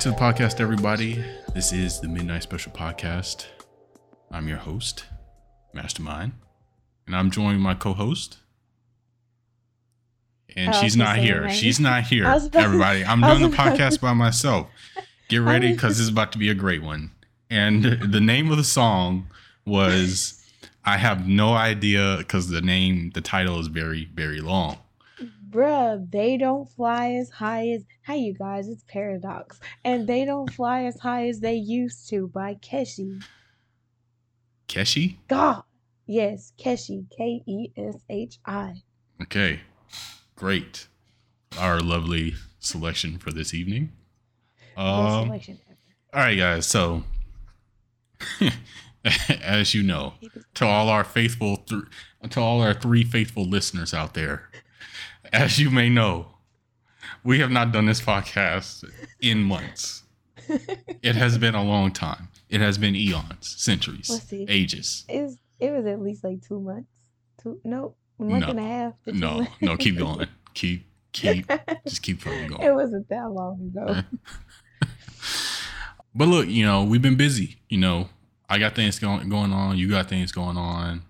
[0.00, 1.22] Back to the podcast, everybody.
[1.52, 3.44] This is the Midnight Special Podcast.
[4.30, 5.04] I'm your host,
[5.74, 6.32] Mastermind,
[7.06, 8.38] and I'm joined by my co-host.
[10.56, 11.42] And Oh, she's not here.
[11.42, 11.54] her name.
[11.54, 13.04] She's not here, everybody.
[13.04, 14.68] I'm doing the podcast by myself.
[15.28, 17.10] Get ready because this is about to be a great one.
[17.50, 19.28] And the name of the song
[19.66, 20.42] was
[20.82, 24.78] I have no idea because the name, the title is very, very long.
[25.50, 27.84] Bruh, they don't fly as high as.
[28.06, 29.58] Hi, you guys, it's Paradox.
[29.84, 33.22] And they don't fly as high as they used to by Keshi.
[34.68, 35.16] Keshi?
[35.28, 35.64] God.
[36.06, 37.06] Yes, Keshi.
[37.16, 38.82] K E S H I.
[39.22, 39.60] Okay,
[40.36, 40.86] great.
[41.58, 43.92] Our lovely selection for this evening.
[44.76, 45.58] Um, selection
[46.12, 46.66] all right, guys.
[46.66, 47.04] So,
[49.42, 50.14] as you know,
[50.54, 51.84] to all our faithful, th-
[52.30, 54.50] to all our three faithful listeners out there,
[55.32, 56.26] as you may know,
[57.24, 58.84] we have not done this podcast
[59.20, 60.02] in months.
[61.02, 62.28] It has been a long time.
[62.48, 64.44] It has been eons, centuries, see.
[64.48, 65.04] ages.
[65.08, 66.90] It was, it was at least like two months.
[67.40, 68.50] Two, no, a month No.
[68.50, 68.92] and a half.
[69.06, 70.26] No, no, keep going.
[70.54, 71.46] Keep, keep,
[71.86, 72.52] just keep going.
[72.60, 74.00] it wasn't that long ago.
[76.14, 77.60] But look, you know, we've been busy.
[77.68, 78.08] You know,
[78.48, 79.78] I got things going going on.
[79.78, 81.02] You got things going on.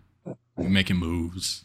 [0.56, 1.64] We're making moves,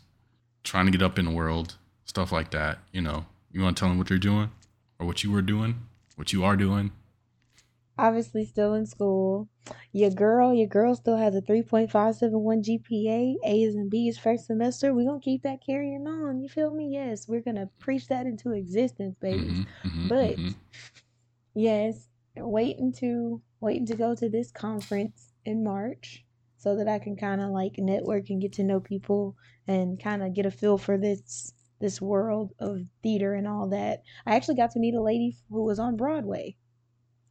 [0.63, 1.75] trying to get up in the world,
[2.15, 2.79] stuff like that.
[2.93, 4.49] You know, you want to tell them what you're doing
[4.99, 5.81] or what you were doing,
[6.15, 6.93] what you are doing.
[7.97, 9.49] Obviously, still in school.
[9.91, 13.35] Your girl, your girl still has a 3.571 GPA.
[13.43, 14.93] A's and B's first semester.
[14.93, 16.39] We're going to keep that carrying on.
[16.39, 16.87] You feel me?
[16.89, 19.37] Yes, we're going to preach that into existence, baby.
[19.37, 20.55] Mhm, mhm, But mhm.
[21.53, 26.23] yes, waiting to waiting to go to this conference in March
[26.55, 29.35] so that I can kind of like network and get to know people
[29.67, 31.53] and kind of get a feel for this
[31.85, 34.01] this world of theater and all that.
[34.25, 36.57] I actually got to meet a lady who was on Broadway.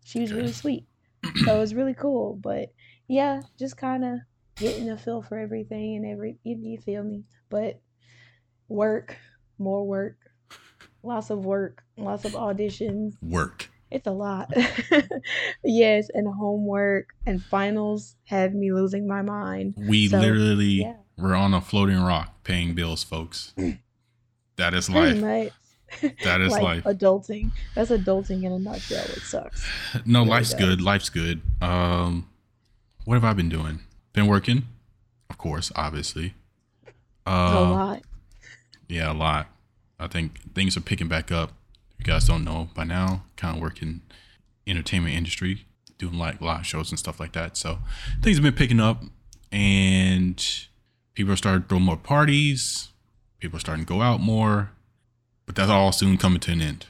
[0.05, 0.87] She was really sweet.
[1.45, 2.69] So it was really cool, but
[3.09, 4.19] yeah, just kind of
[4.57, 7.25] getting a feel for everything and every you, you feel me?
[7.49, 7.81] But
[8.69, 9.17] work,
[9.59, 10.19] more work,
[11.03, 13.71] lots of work, lots of auditions, work.
[13.91, 14.53] it's a lot.
[15.65, 19.75] yes, and homework and finals had me losing my mind.
[19.79, 20.97] We So, literally yeah.
[21.17, 23.55] we're on a floating rock, paying bills, folks.
[23.59, 23.79] Mm.
[24.57, 25.17] That is life.
[25.19, 25.53] much.
[26.25, 26.85] That is like life.
[26.85, 27.53] adulting.
[27.77, 29.05] That's adulting in a nutshell.
[29.05, 29.65] It sucks.
[30.05, 30.61] No, Really life's does.
[30.61, 30.81] good.
[30.81, 31.41] Life's good.
[31.63, 32.29] Um,
[33.05, 33.81] what have I been doing?
[34.13, 34.65] Been working,
[35.31, 36.35] of course, obviously.
[37.27, 38.03] a Uh, lot.
[38.89, 39.49] Yeah, a lot.
[40.01, 41.53] I think things are picking back up.
[41.93, 44.01] If you guys don't know by now, kind of working
[44.67, 45.65] entertainment industry,
[45.99, 47.57] doing like live shows and stuff like that.
[47.57, 47.79] So
[48.23, 49.03] things have been picking up,
[49.53, 50.45] and
[51.15, 52.89] people are starting to throw more parties.
[53.45, 54.71] People are starting to go out more,
[55.45, 56.87] but that's all soon coming to an end.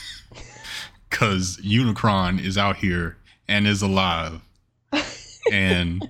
[1.10, 4.40] Cause Unicron is out here and is alive,
[5.52, 6.08] and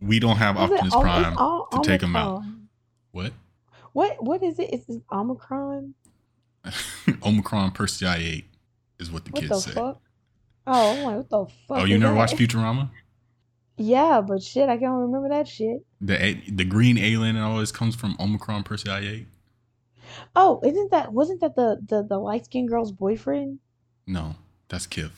[0.00, 2.42] we don't have Is Optimus Prime Om- to take him out.
[3.12, 3.34] What?
[3.92, 4.72] What what is it?
[4.72, 5.92] Is it Omicron?
[7.22, 8.44] Omicron Persei 8
[8.98, 9.70] is what the What kids the say.
[9.72, 10.00] fuck?
[10.66, 11.78] Oh, I'm like, what the oh, fuck?
[11.80, 12.18] Oh, you never that?
[12.18, 12.88] watched Futurama?
[13.78, 15.84] Yeah, but shit, I can't remember that shit.
[16.00, 19.26] The the green alien and all this comes from Omicron Persei 8.
[20.34, 23.58] Oh, isn't that wasn't that the the, the light skinned girl's boyfriend?
[24.06, 24.36] No,
[24.68, 25.10] that's Kif.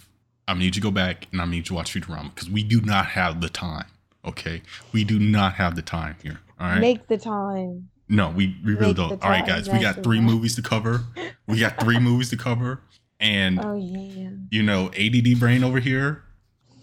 [0.47, 2.63] I need you to go back and I need you to watch Futurama because we
[2.65, 3.87] do not have the time.
[4.25, 6.41] Okay, we do not have the time here.
[6.59, 6.81] All right.
[6.81, 7.89] Make the time.
[8.09, 9.23] no, we, we really make don't.
[9.23, 11.05] All right, guys, we got three movies to cover.
[11.47, 12.81] We got three movies to cover,
[13.21, 14.31] and Oh yeah.
[14.51, 16.25] you know, ADD brain over here.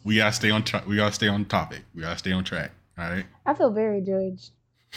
[0.06, 0.64] We gotta stay on.
[0.88, 1.82] We gotta stay on topic.
[1.94, 2.72] We gotta stay on track.
[2.98, 3.26] All right.
[3.46, 4.52] I feel very judged.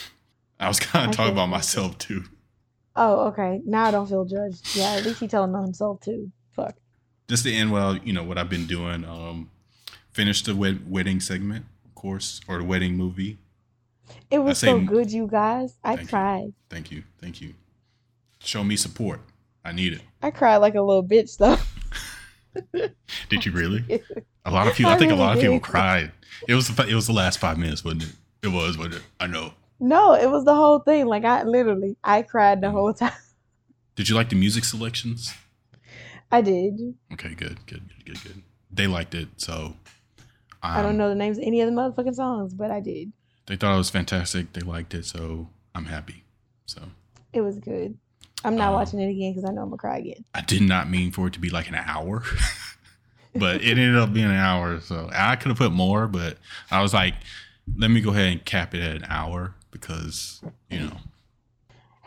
[0.59, 2.23] I was kind of talking about myself too.
[2.95, 3.61] Oh, okay.
[3.65, 4.75] Now I don't feel judged.
[4.75, 6.31] Yeah, at least he's telling on himself too.
[6.51, 6.75] Fuck.
[7.27, 9.03] Just to end well, you know what I've been doing.
[9.03, 9.49] Um,
[10.11, 13.37] finished the wed- wedding segment, of course, or the wedding movie.
[14.29, 15.77] It was so good, you guys.
[15.83, 16.07] I Thank you.
[16.09, 16.53] cried.
[16.69, 17.53] Thank you, thank you.
[18.39, 19.21] Show me support.
[19.65, 20.01] I need it.
[20.21, 21.57] I cried like a little bitch though.
[23.29, 24.01] Did you really?
[24.49, 24.91] A lot of people.
[24.91, 26.11] I, I think a really lot of people cried.
[26.47, 28.13] It was the, it was the last five minutes, wasn't it?
[28.43, 29.01] It was, wasn't it?
[29.19, 29.53] I know.
[29.79, 31.05] no, it was the whole thing.
[31.05, 33.11] Like I literally, I cried the whole time.
[33.95, 35.33] Did you like the music selections?
[36.31, 36.95] I did.
[37.13, 38.43] Okay, good, good, good, good, good.
[38.71, 39.73] They liked it, so
[40.63, 43.11] I don't um, know the names of any of the motherfucking songs, but I did.
[43.47, 44.53] They thought it was fantastic.
[44.53, 46.23] They liked it, so I'm happy.
[46.65, 46.81] So
[47.33, 47.97] It was good.
[48.45, 50.23] I'm not Um, watching it again because I know I'm gonna cry again.
[50.33, 52.23] I did not mean for it to be like an hour,
[53.39, 54.79] but it ended up being an hour.
[54.81, 56.37] So I could have put more, but
[56.69, 57.15] I was like,
[57.77, 60.97] let me go ahead and cap it at an hour because you know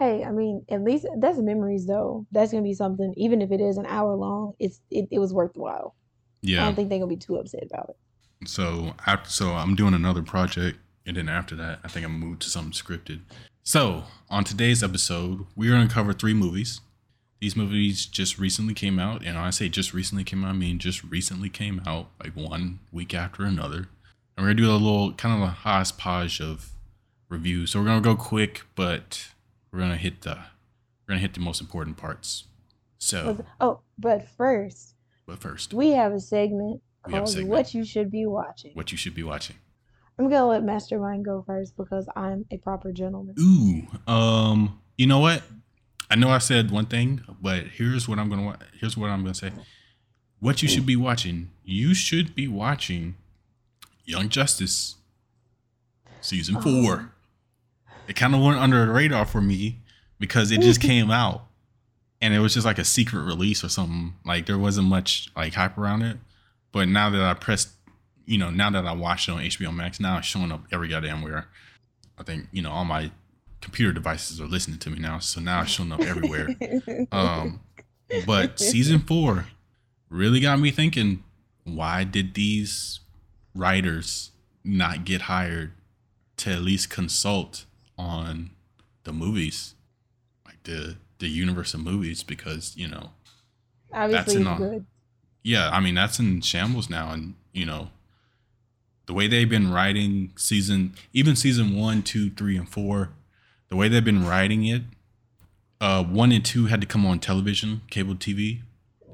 [0.03, 2.27] Hey, I mean, at least that's memories though.
[2.33, 3.15] That's gonna be something.
[3.17, 5.95] Even if it is an hour long, it's it, it was worthwhile.
[6.41, 6.63] Yeah.
[6.63, 8.49] I don't think they're gonna be too upset about it.
[8.49, 12.43] So after, so I'm doing another project, and then after that, I think I'm moved
[12.43, 13.21] to something scripted.
[13.63, 16.81] So on today's episode, we're gonna cover three movies.
[17.43, 20.53] These movies just recently came out, and when I say just recently came out, I
[20.53, 23.89] mean just recently came out, like one week after another.
[24.37, 26.71] And we're gonna do a little kind of a hodgepodge of
[27.29, 27.73] reviews.
[27.73, 29.31] So we're gonna go quick, but
[29.73, 32.45] we're gonna hit the we're gonna hit the most important parts.
[32.99, 34.95] So, Oh, but first,
[35.27, 37.49] but first, we have a segment We called segment.
[37.49, 39.57] "What You Should Be Watching." what you should be watching.
[40.17, 43.35] I'm gonna let Mastermind go first because I'm a proper gentleman.
[43.41, 45.43] Ooh, um, you know what?
[46.13, 49.23] I know I said one thing, but here's what I'm gonna wa- here's what I'm
[49.23, 49.51] gonna say.
[50.41, 51.49] What you should be watching?
[51.65, 53.15] You should be watching
[54.05, 54.97] Young Justice
[56.21, 56.61] season oh.
[56.61, 57.13] four.
[58.09, 59.79] It kind of went under the radar for me
[60.19, 61.47] because it just came out,
[62.21, 64.13] and it was just like a secret release or something.
[64.23, 66.19] Like there wasn't much like hype around it.
[66.73, 67.71] But now that I pressed,
[68.27, 70.89] you know, now that I watched it on HBO Max, now it's showing up every
[70.89, 71.49] goddamn where.
[72.19, 73.11] I think you know all my
[73.63, 76.49] computer devices are listening to me now, so now it's showing up everywhere.
[77.13, 77.61] Um,
[78.27, 79.47] but season four
[80.11, 81.25] really got me thinking:
[81.65, 83.01] Why did these
[83.55, 84.33] writers
[84.65, 85.73] not get hired
[86.39, 87.65] to at least consult
[87.97, 88.51] on
[89.05, 89.75] the movies,
[90.45, 92.23] like the the universe of movies?
[92.23, 93.11] Because you know,
[93.93, 94.87] Obviously, it's on- good.
[95.43, 97.89] yeah, I mean that's in shambles now, and you know,
[99.07, 103.11] the way they've been writing season, even season one, two, three, and four,
[103.73, 104.83] the way they've been writing it,
[105.81, 108.61] uh, one and two had to come on television, cable TV,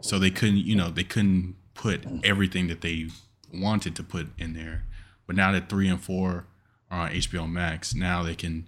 [0.01, 3.07] so they couldn't, you know, they couldn't put everything that they
[3.55, 4.83] wanted to put in there.
[5.29, 6.47] But now that three and four
[6.91, 8.67] are on HBO Max, now they can,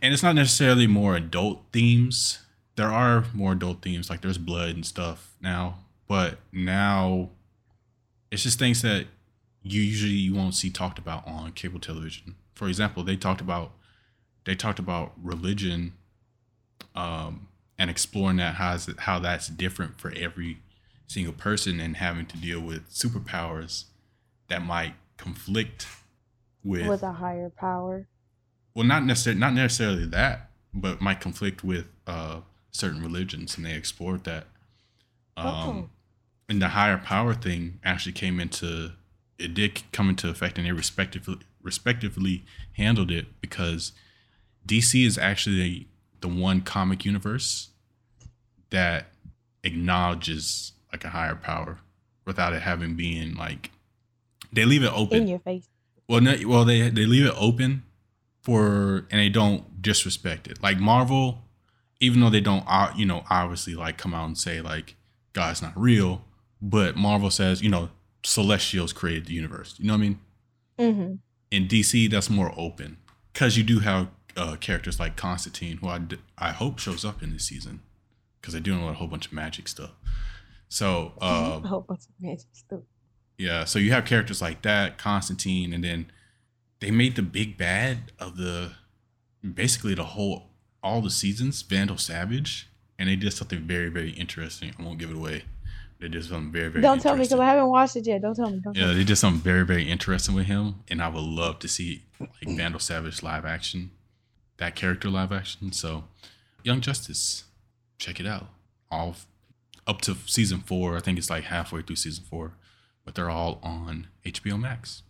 [0.00, 2.38] and it's not necessarily more adult themes.
[2.76, 7.28] There are more adult themes, like there's blood and stuff now, but now
[8.30, 9.08] it's just things that
[9.62, 12.36] you usually you won't see talked about on cable television.
[12.54, 13.72] For example, they talked about
[14.46, 15.92] they talked about religion
[16.94, 17.48] um,
[17.78, 20.58] and exploring that how is it, how that's different for every
[21.06, 23.84] single person and having to deal with superpowers
[24.48, 25.86] that might conflict
[26.64, 28.06] with, with a higher power.
[28.74, 32.40] well not necessarily not necessarily that but might conflict with uh
[32.72, 34.44] certain religions and they explored that
[35.36, 35.90] um Oh.
[36.48, 38.92] and the higher power thing actually came into
[39.38, 43.92] it did come into effect and they respectively respectively handled it because
[44.66, 45.88] dc is actually
[46.20, 47.70] the one comic universe
[48.70, 49.06] that
[49.64, 51.78] acknowledges like a higher power
[52.24, 53.70] without it having been like
[54.52, 55.68] they leave it open in your face.
[56.08, 57.84] well, no, well, they they leave it open
[58.42, 60.62] for, and they don't disrespect it.
[60.62, 61.42] Like Marvel,
[62.00, 64.96] even though they don't, uh, you know, obviously like come out and say like
[65.32, 66.24] God's not real,
[66.62, 67.90] but Marvel says, you know,
[68.24, 69.74] Celestials created the universe.
[69.78, 70.20] You know what I mean?
[70.78, 71.14] Mm-hmm.
[71.50, 72.96] In DC, that's more open
[73.32, 77.22] because you do have uh, characters like Constantine, who I, d- I hope shows up
[77.22, 77.80] in this season
[78.40, 79.92] because they're doing a whole bunch of magic stuff.
[80.68, 82.80] So, uh, a whole bunch of magic stuff.
[83.38, 86.10] yeah, so you have characters like that, Constantine, and then
[86.80, 88.72] they made the big bad of the
[89.54, 90.50] basically the whole
[90.82, 94.72] all the seasons, Vandal Savage, and they did something very, very interesting.
[94.78, 95.44] I won't give it away.
[95.98, 97.40] They did something very, very Don't tell me because.
[97.40, 98.20] I haven't watched it yet.
[98.22, 98.60] Don't tell me.
[98.62, 98.98] Don't Yeah, tell me.
[98.98, 102.56] they did something very, very interesting with him, and I would love to see like
[102.56, 103.90] Vandal Savage live action,
[104.58, 105.72] that character live action.
[105.72, 106.04] So,
[106.62, 107.44] Young Justice,
[107.98, 108.48] check it out.
[108.90, 109.26] All f-
[109.86, 110.96] up to season four.
[110.96, 112.52] I think it's like halfway through season four,
[113.04, 115.02] but they're all on HBO Max.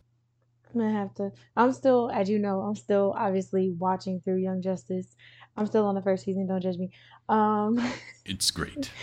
[0.74, 1.32] I'm gonna have to.
[1.56, 5.06] I'm still, as you know, I'm still obviously watching through Young Justice.
[5.56, 6.46] I'm still on the first season.
[6.46, 6.90] Don't judge me.
[7.28, 7.82] Um,
[8.26, 8.90] It's great.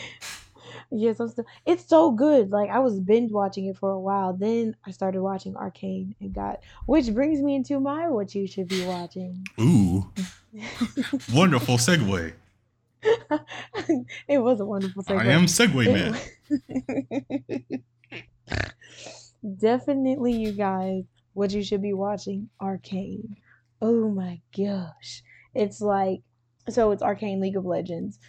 [0.93, 1.45] yes, I'm still.
[1.65, 2.51] It's so good.
[2.51, 4.33] Like I was binge watching it for a while.
[4.33, 8.67] Then I started watching Arcane and got, which brings me into my what you should
[8.67, 9.45] be watching.
[9.59, 10.11] Ooh,
[11.33, 12.33] wonderful segue.
[14.27, 15.19] it was a wonderful segue.
[15.19, 17.83] I am segue Man.
[19.59, 23.35] Definitely, you guys, what you should be watching Arcane.
[23.81, 25.23] Oh my gosh.
[25.53, 26.21] It's like,
[26.69, 28.19] so it's Arcane League of Legends.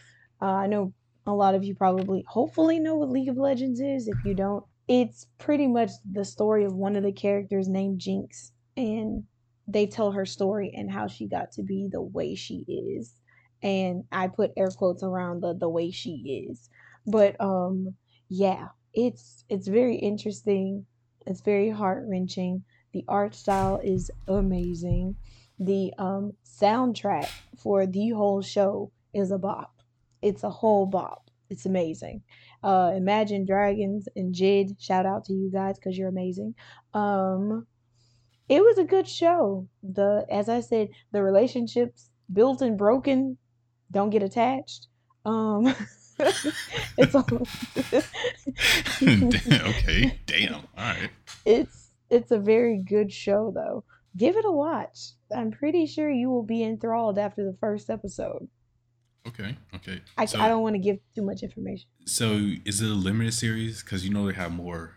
[0.42, 0.92] Uh, I know
[1.26, 4.08] a lot of you probably, hopefully, know what League of Legends is.
[4.08, 8.52] If you don't, it's pretty much the story of one of the characters named Jinx.
[8.76, 9.24] And
[9.66, 13.14] they tell her story and how she got to be the way she is.
[13.62, 16.68] And I put air quotes around the the way she is.
[17.06, 17.94] But um
[18.28, 20.86] yeah, it's it's very interesting.
[21.26, 22.64] It's very heart wrenching.
[22.92, 25.16] The art style is amazing.
[25.58, 29.73] The um soundtrack for the whole show is a bop.
[30.24, 31.30] It's a whole bop.
[31.50, 32.22] it's amazing.
[32.62, 36.54] Uh, Imagine Dragons and JID, shout out to you guys because you're amazing.
[36.94, 37.66] Um,
[38.48, 39.68] it was a good show.
[39.82, 43.36] The as I said, the relationships built and broken
[43.90, 44.88] don't get attached.
[45.26, 45.66] Um,
[46.98, 47.26] it's all,
[49.02, 50.54] okay, damn.
[50.54, 51.10] All right.
[51.44, 53.84] It's it's a very good show though.
[54.16, 55.12] Give it a watch.
[55.36, 58.48] I'm pretty sure you will be enthralled after the first episode.
[59.26, 59.56] Okay.
[59.74, 60.00] Okay.
[60.18, 61.88] I, so, I don't want to give too much information.
[62.06, 63.82] So is it a limited series?
[63.82, 64.92] Because you know they have more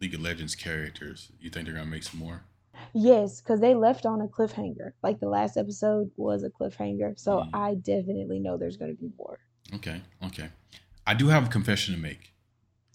[0.00, 1.32] League of Legends characters.
[1.40, 2.42] You think they're gonna make some more?
[2.94, 4.92] Yes, because they left on a cliffhanger.
[5.02, 7.18] Like the last episode was a cliffhanger.
[7.18, 7.50] So Mm.
[7.54, 9.38] I definitely know there's going to be more.
[9.74, 10.02] Okay.
[10.24, 10.48] Okay.
[11.06, 12.32] I do have a confession to make.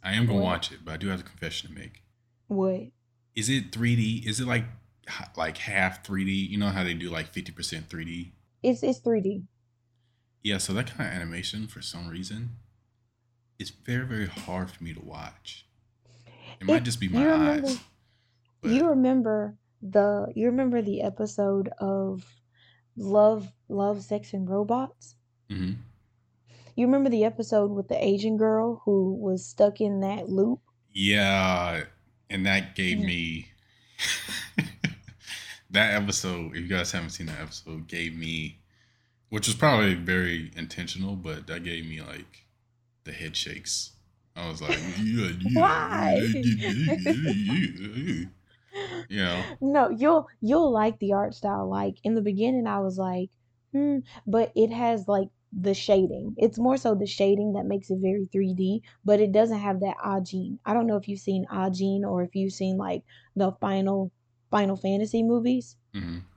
[0.04, 0.44] I am gonna What?
[0.46, 2.04] watch it, but I do have a confession to make.
[2.48, 2.82] What?
[3.36, 4.26] Is it 3D?
[4.28, 4.66] Is it like
[5.36, 6.50] like half 3D?
[6.50, 8.32] You know how they do like 50% 3D?
[8.64, 9.44] It's it's 3D.
[10.44, 12.58] Yeah, so that kind of animation for some reason
[13.60, 15.68] it's very very hard for me to watch.
[16.60, 17.80] It might just be my remember- eyes.
[18.62, 22.24] But You remember the you remember the episode of
[22.96, 25.16] Love Love Sex and Robots?
[25.50, 25.78] Mhm.
[26.76, 30.60] You remember the episode with the Asian girl who was stuck in that loop?
[30.94, 31.84] yeah,
[32.30, 33.06] and that gave Yeah.
[33.06, 33.48] me
[35.72, 36.56] that episode.
[36.56, 38.61] If you guys haven't seen that episode, gave me,
[39.32, 42.46] which was probably very intentional, but that gave me like
[43.06, 43.94] the head shakes.
[44.36, 46.22] I was like, yeah, yeah, Why?
[49.10, 51.70] you know, No, you'll you'll like the art style.
[51.70, 53.30] Like in the beginning, I was like,
[53.72, 56.36] hmm, but it has like the shading.
[56.38, 59.98] It's more so the shading that makes it very 3D, but it doesn't have that
[59.98, 60.60] Ajin.
[60.66, 63.04] I don't know if you've seen Ajin or if you've seen like
[63.36, 64.12] the final
[64.52, 65.78] Final Fantasy movies.
[65.94, 66.31] hmm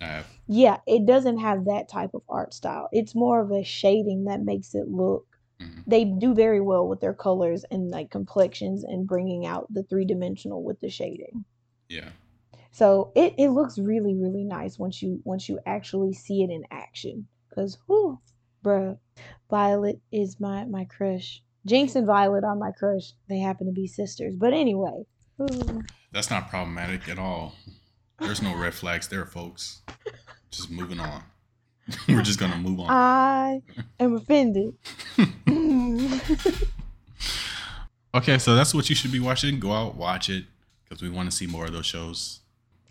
[0.00, 0.26] Have.
[0.46, 2.88] Yeah, it doesn't have that type of art style.
[2.90, 5.26] It's more of a shading that makes it look.
[5.60, 5.84] Mhm.
[5.86, 10.06] They do very well with their colors and like complexions and bringing out the three
[10.06, 11.44] dimensional with the shading.
[11.88, 12.08] Yeah.
[12.72, 16.64] So it, it looks really really nice once you once you actually see it in
[16.70, 17.28] action.
[17.54, 18.18] Cause whoo,
[18.64, 18.96] bruh,
[19.50, 21.42] Violet is my my crush.
[21.66, 23.12] Jinx and Violet are my crush.
[23.28, 24.34] They happen to be sisters.
[24.34, 25.04] But anyway,
[25.42, 25.82] ooh.
[26.10, 27.54] That's not problematic at all.
[28.20, 29.82] There's no red flags there, folks.
[30.50, 31.22] Just moving on.
[32.08, 32.90] We're just gonna move on.
[32.90, 33.62] I
[33.98, 34.74] am offended.
[38.12, 39.60] Okay, so that's what you should be watching.
[39.60, 40.44] Go out, watch it,
[40.84, 42.40] because we want to see more of those shows.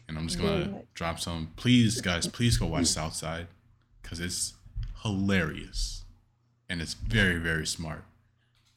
[0.07, 0.85] And I'm just gonna much.
[0.93, 1.51] drop some.
[1.57, 3.47] Please, guys, please go watch Southside,
[4.01, 4.53] because it's
[5.03, 6.05] hilarious,
[6.69, 8.05] and it's very, very smart,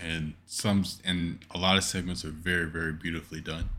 [0.00, 3.70] and some and a lot of segments are very, very beautifully done.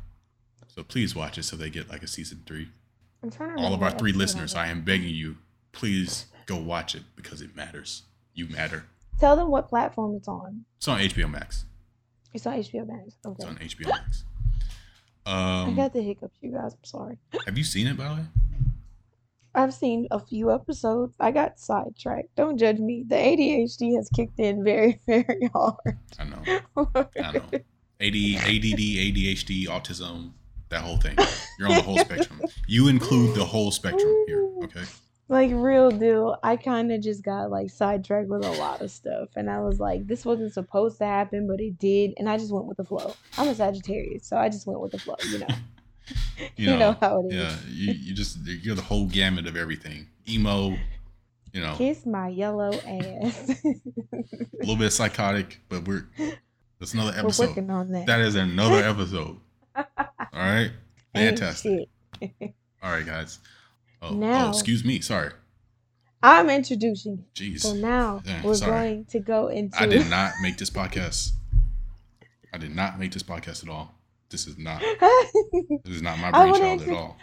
[0.75, 2.67] So please watch it, so they get like a season three.
[3.21, 4.55] I'm trying to All of our three listeners.
[4.55, 5.37] I am begging you,
[5.71, 8.03] please go watch it because it matters.
[8.33, 8.85] You matter.
[9.19, 10.65] Tell them what platform it's on.
[10.77, 11.65] It's on HBO Max.
[12.33, 13.13] It's on HBO Max.
[13.23, 14.23] It's on HBO Max.
[15.25, 16.73] I Um, got the hiccups, you guys.
[16.73, 17.17] I'm sorry.
[17.45, 18.25] have you seen it by the way?
[19.55, 21.13] I've seen a few episodes.
[21.19, 22.35] I got sidetracked.
[22.35, 23.05] Don't judge me.
[23.07, 25.75] The ADHD has kicked in very, very hard.
[26.17, 26.41] I know.
[27.23, 27.45] I know.
[28.01, 30.31] AD, ADD, ADHD, autism,
[30.73, 31.15] that whole thing.
[31.57, 32.41] You're on the whole spectrum.
[32.67, 34.49] You include the whole spectrum here.
[34.63, 34.83] Okay.
[35.29, 36.37] Like real deal.
[36.43, 39.79] I kind of just got like sidetracked with a lot of stuff, and I was
[39.79, 42.83] like, this wasn't supposed to happen, but it did, and I just went with the
[42.83, 43.15] flow.
[43.37, 45.15] I'm a Sagittarius, so I just went with the flow.
[45.29, 45.47] You know.
[46.57, 47.35] You, know, how it is.
[47.35, 47.55] Yeah.
[47.69, 50.07] You, you just you're the whole gamut of everything.
[50.27, 50.75] Emo.
[51.53, 53.63] You know, Kiss my yellow ass.
[53.63, 53.75] a
[54.59, 56.07] little bit psychotic, but we're
[56.79, 57.43] that's another episode.
[57.43, 58.07] We're working on that.
[58.07, 59.37] That is another episode.
[60.33, 60.71] All right.
[61.13, 61.87] Fantastic.
[62.81, 63.39] All right, guys.
[64.01, 64.99] Oh, oh, Now- excuse me.
[64.99, 65.31] Sorry.
[66.25, 67.25] I'm introducing.
[67.35, 67.59] Jeez.
[67.61, 68.71] So now we're sorry.
[68.71, 69.81] going to go into.
[69.81, 71.31] I did not make this podcast.
[72.53, 73.93] I did not make this podcast at all.
[74.29, 74.81] This is not.
[75.83, 77.17] This is not my I brainchild at all.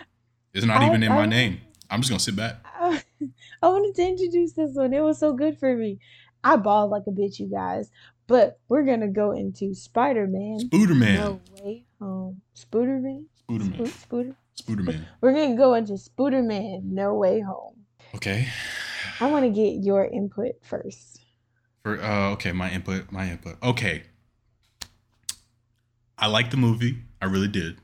[0.53, 1.61] It's not I- even in I- my name.
[1.89, 2.65] I'm just gonna sit back.
[2.81, 3.03] I
[3.69, 4.93] wanted to introduce this one.
[4.95, 5.99] It was so good for me.
[6.45, 7.91] I bawled like a bitch, you guys.
[8.29, 10.61] But we're gonna go into Spider Man.
[10.61, 11.15] Spooderman.
[11.17, 12.41] No way home.
[12.55, 13.27] Spooder Man.
[13.49, 13.89] Spooderman.
[13.89, 14.35] Spooder.
[14.61, 15.05] Spooderman.
[15.21, 16.83] We're gonna go into Spooder Man.
[16.85, 17.77] No way home.
[18.15, 18.49] Okay.
[19.21, 21.21] I want to get your input first.
[21.83, 23.13] For uh, okay, my input.
[23.13, 23.57] My input.
[23.63, 24.03] Okay.
[26.19, 27.03] I liked the movie.
[27.23, 27.79] I really did.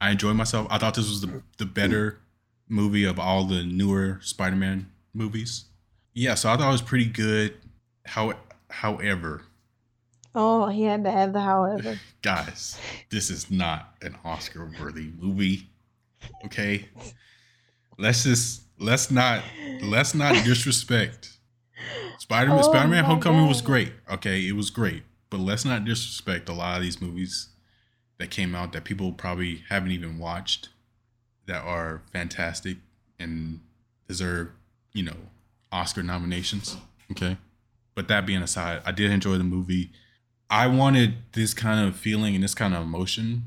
[0.00, 0.66] I enjoyed myself.
[0.70, 2.20] I thought this was the the better
[2.68, 5.66] movie of all the newer Spider-Man movies.
[6.12, 7.54] Yeah, so I thought it was pretty good.
[8.06, 8.34] How,
[8.70, 9.42] however,
[10.38, 11.98] Oh, he had to add the however.
[12.22, 12.78] guys,
[13.10, 15.68] this is not an Oscar worthy movie.
[16.44, 16.88] Okay?
[17.98, 19.42] Let's just let's not
[19.82, 21.36] let's not disrespect
[22.18, 23.92] Spider Man Oh Spider Man my Homecoming was great.
[24.10, 25.04] Okay, it was great.
[25.30, 27.48] But let's not disrespect a lot of these movies
[28.18, 30.68] that came out that people probably haven't even watched
[31.46, 32.78] that are fantastic
[33.18, 33.60] and
[34.08, 34.50] deserve,
[34.92, 35.16] you know,
[35.72, 36.76] Oscar nominations.
[37.10, 37.36] Okay.
[37.94, 39.90] But that being aside, I did enjoy the movie.
[40.50, 43.44] I wanted this kind of feeling and this kind of emotion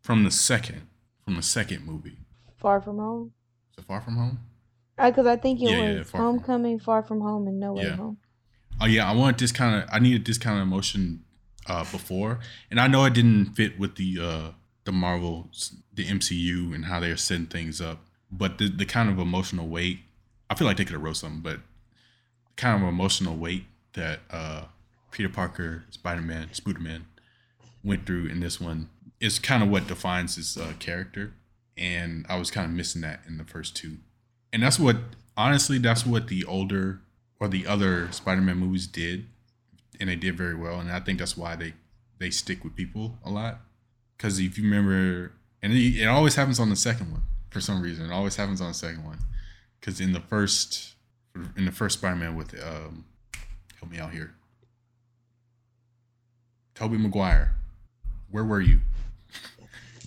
[0.00, 0.82] from the second,
[1.24, 2.16] from the second movie.
[2.56, 3.32] Far from home.
[3.76, 4.38] So far from home.
[4.96, 7.72] Because I think it Yeah, yeah, was Far From Homecoming, Far From Home, and No
[7.74, 7.96] Way Yeah.
[7.96, 8.18] Home.
[8.80, 9.88] Oh yeah, I wanted this kind of.
[9.92, 11.24] I needed this kind of emotion
[11.66, 12.40] uh, before,
[12.70, 14.50] and I know it didn't fit with the uh,
[14.84, 15.48] the Marvel,
[15.92, 18.04] the MCU, and how they're setting things up.
[18.30, 20.00] But the the kind of emotional weight,
[20.48, 21.60] I feel like they could have wrote something, but
[22.56, 23.64] kind of emotional weight
[23.94, 24.64] that uh,
[25.10, 27.06] Peter Parker, Spider Man, Spooder Man
[27.82, 28.90] went through in this one
[29.20, 31.34] is kind of what defines his uh, character,
[31.76, 33.98] and I was kind of missing that in the first two,
[34.52, 34.96] and that's what
[35.36, 37.00] honestly that's what the older
[37.38, 39.26] or the other Spider-Man movies did,
[39.98, 40.78] and they did very well.
[40.78, 41.74] And I think that's why they
[42.18, 43.60] they stick with people a lot.
[44.16, 47.80] Because if you remember, and it, it always happens on the second one for some
[47.80, 48.06] reason.
[48.06, 49.18] It always happens on the second one.
[49.80, 50.94] Because in the first
[51.56, 53.06] in the first Spider-Man with um,
[53.78, 54.34] help me out here,
[56.80, 57.54] Tobey Maguire,
[58.30, 58.80] where were you?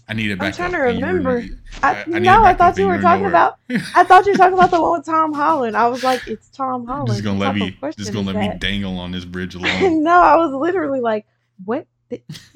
[0.10, 0.48] I need it back.
[0.60, 1.46] I'm trying to were- remember.
[1.84, 3.30] I, I no, I thought you were talking nowhere.
[3.30, 3.60] about.
[3.96, 5.78] I thought you were talking about the one with Tom Holland.
[5.78, 7.10] I was like, it's Tom Holland.
[7.10, 10.04] Just gonna let me just gonna let me dangle on this bridge alone.
[10.04, 11.28] no, I was literally like,
[11.64, 11.86] what?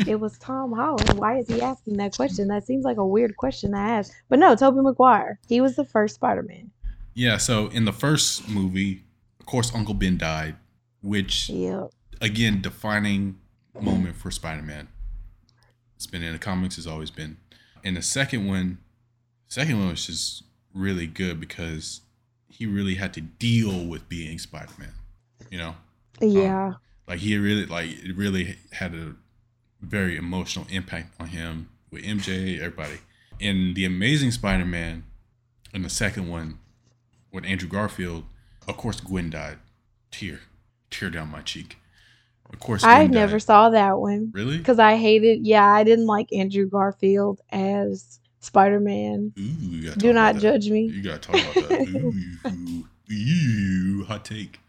[0.05, 1.17] It was Tom Holland.
[1.19, 2.47] Why is he asking that question?
[2.47, 4.11] That seems like a weird question to ask.
[4.29, 5.39] But no, Tobey Maguire.
[5.47, 6.71] He was the first Spider Man.
[7.13, 9.03] Yeah, so in the first movie,
[9.39, 10.55] of course, Uncle Ben died,
[11.03, 11.91] which Yep.
[12.19, 13.37] again, defining
[13.81, 14.87] moment for Spider-Man.
[15.95, 17.37] It's been in the comics, it's always been.
[17.83, 18.79] And the second one,
[19.47, 22.01] second one was just really good because
[22.49, 24.93] he really had to deal with being Spider-Man.
[25.49, 25.75] You know,
[26.21, 26.73] um, Yeah.
[27.07, 29.15] like he really, like it really had a
[29.81, 32.99] very emotional impact on him with MJ, everybody.
[33.39, 35.03] In the Amazing Spider-Man,
[35.73, 36.59] in the second one,
[37.31, 38.25] with Andrew Garfield,
[38.67, 39.59] of course Gwen died.
[40.11, 40.41] Tear,
[40.89, 41.77] tear down my cheek.
[42.53, 43.41] Of course, I never died.
[43.43, 44.57] saw that one Really?
[44.57, 45.45] because I hated.
[45.45, 49.33] Yeah, I didn't like Andrew Garfield as Spider Man.
[49.37, 50.41] Ooh, you gotta Do not that.
[50.41, 50.85] judge me.
[50.87, 51.87] You gotta talk about that.
[52.53, 54.59] Ooh, ooh, hot take.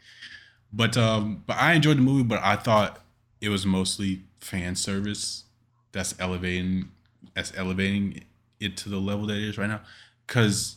[0.73, 3.01] But um, but I enjoyed the movie, but I thought
[3.41, 5.45] it was mostly fan service
[5.93, 6.91] that's elevating
[7.35, 8.25] that's elevating
[8.61, 9.81] it to the level that it is right now.
[10.27, 10.77] Cause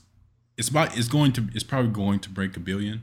[0.57, 3.01] it's about it's going to it's probably going to break a billion,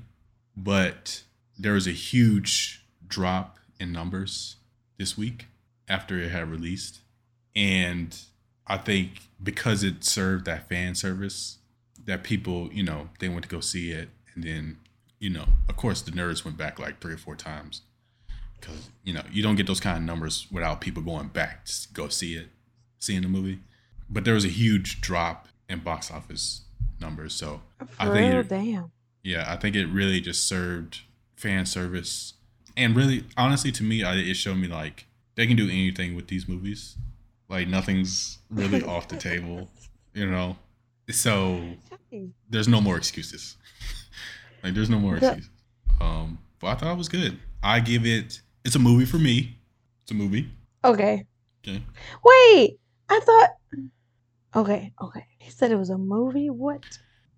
[0.57, 1.23] but
[1.59, 4.57] there was a huge drop in numbers
[4.99, 5.47] this week
[5.89, 7.01] after it had released.
[7.55, 8.17] And
[8.67, 11.59] I think because it served that fan service,
[12.05, 14.09] that people, you know, they went to go see it.
[14.35, 14.79] And then,
[15.19, 17.83] you know, of course, the nerds went back like three or four times.
[18.61, 21.73] Because, you know, you don't get those kind of numbers without people going back to
[21.93, 22.49] go see it,
[22.99, 23.61] seeing the movie.
[24.11, 26.63] But there was a huge drop in box office
[27.01, 27.35] numbers.
[27.35, 27.63] So,
[27.99, 28.91] I think it- damn.
[29.23, 31.03] yeah, I think it really just served
[31.37, 32.35] fan service,
[32.79, 36.29] and really, honestly, to me, I, it showed me like they can do anything with
[36.29, 36.97] these movies.
[37.49, 39.69] Like nothing's really off the table,
[40.15, 40.57] you know.
[41.11, 41.61] So
[42.49, 43.57] there's no more excuses.
[44.63, 45.51] like there's no more excuses.
[46.01, 47.39] Um, but I thought it was good.
[47.63, 48.41] I give it.
[48.65, 49.57] It's a movie for me.
[50.03, 50.49] It's a movie.
[50.85, 51.25] Okay.
[51.67, 51.83] Okay.
[52.25, 53.51] Wait, I thought.
[54.55, 55.27] Okay, okay.
[55.39, 56.51] He said it was a movie.
[56.51, 56.85] What?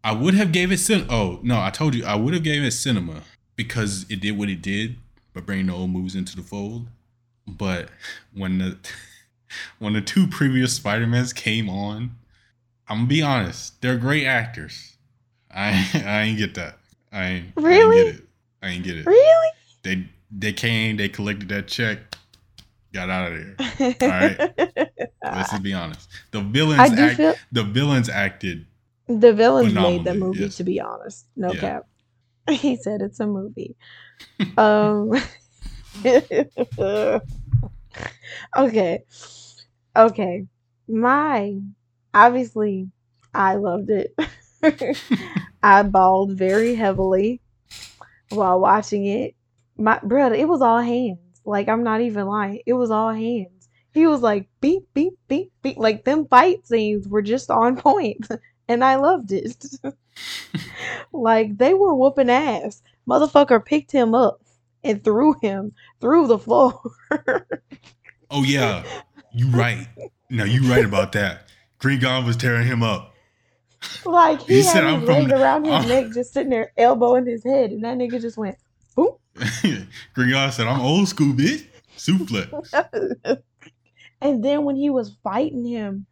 [0.03, 1.07] I would have gave it cin.
[1.09, 3.23] Oh no, I told you I would have gave it cinema
[3.57, 4.97] because it did what it did,
[5.33, 6.89] but bringing the old movies into the fold.
[7.47, 7.89] But
[8.35, 8.79] when the
[9.79, 12.17] when the two previous Spider Mans came on,
[12.89, 14.97] I'm gonna be honest, they're great actors.
[15.55, 15.71] I
[16.07, 16.79] I ain't get that.
[17.13, 17.99] I ain't, I Really?
[17.99, 18.25] ain't get it.
[18.63, 19.07] I ain't get it.
[19.07, 19.51] Really?
[19.83, 21.99] They they came, they collected that check,
[22.93, 23.95] got out of there.
[24.03, 24.41] All right.
[25.25, 26.09] Let's just be honest.
[26.31, 28.67] The villains act, feel the villains acted
[29.19, 30.41] the villains made the movie.
[30.41, 30.57] yes.
[30.59, 31.61] To be honest, no Yeah.
[31.61, 31.87] cap.
[32.49, 33.77] He said it's a movie.
[34.57, 35.13] Um.
[38.57, 39.05] okay.
[39.97, 40.47] Okay.
[40.89, 41.57] My
[42.15, 42.91] obviously,
[43.35, 44.15] I loved it.
[45.63, 47.41] I bawled very heavily
[48.31, 49.35] while watching it.
[49.77, 51.19] My brother, it was all hands.
[51.45, 52.61] Like I'm not even lying.
[52.67, 53.69] It was all hands.
[53.93, 55.77] He was like beep beep beep beep.
[55.77, 58.29] Like them fight scenes were just on point,
[58.69, 59.65] and I loved it.
[61.13, 62.83] like they were whooping ass.
[63.11, 64.41] Motherfucker picked him up
[64.85, 66.81] and threw him through the floor.
[68.33, 68.85] Oh yeah,
[69.33, 69.89] you right.
[70.31, 71.49] No, you right about that.
[71.81, 73.13] Green Goblin was tearing him up.
[74.05, 76.51] like he, He had said, his "I'm leg the- around his I'm- neck, just sitting
[76.51, 78.57] there elbowing his head, and that nigga just went
[78.95, 79.17] boom.
[80.15, 81.67] Green Goblin said, "I'm old school, bitch."
[81.99, 83.03] Suplex.
[84.21, 86.07] and then when he was fighting him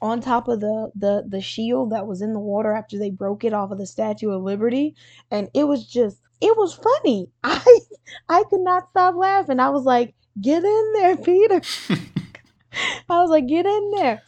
[0.00, 3.44] on top of the the the shield that was in the water after they broke
[3.44, 4.94] it off of the Statue of Liberty,
[5.30, 7.30] and it was just it was funny.
[7.44, 7.80] I
[8.28, 9.60] I could not stop laughing.
[9.60, 11.60] I was like, "Get in there, Peter."
[13.08, 14.22] I was like, "Get in there."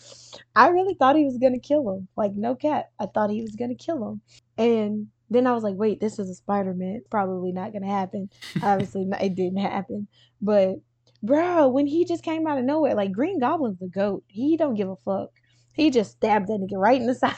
[0.55, 2.09] I really thought he was gonna kill him.
[2.17, 2.91] Like, no cat.
[2.99, 4.21] I thought he was gonna kill him.
[4.59, 7.03] And then I was like, wait, this is a Spider Man.
[7.11, 8.31] Probably not gonna happen.
[8.63, 10.09] Obviously, it didn't happen.
[10.43, 10.77] But
[11.23, 14.25] bro, when he just came out of nowhere, like Green Goblin's the goat.
[14.27, 15.31] He don't give a fuck.
[15.73, 17.35] He just stabbed that nigga right in the side.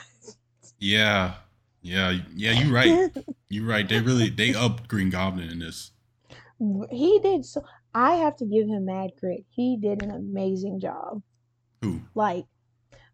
[0.79, 1.35] Yeah,
[1.83, 2.53] yeah, yeah.
[2.53, 3.11] you're right.
[3.49, 3.89] you're right.
[3.89, 5.91] They really they up Green Goblin in this.
[6.91, 7.65] He did so.
[7.95, 9.45] I have to give him mad credit.
[9.51, 11.23] He did an amazing job.
[11.83, 12.01] Who?
[12.15, 12.47] Like,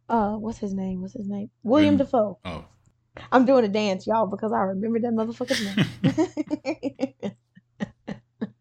[0.09, 1.00] uh, what's his name?
[1.00, 1.50] What's his name?
[1.62, 2.38] William William- Defoe.
[2.44, 2.64] Oh,
[3.33, 7.35] I'm doing a dance, y'all, because I remember that motherfucker's name.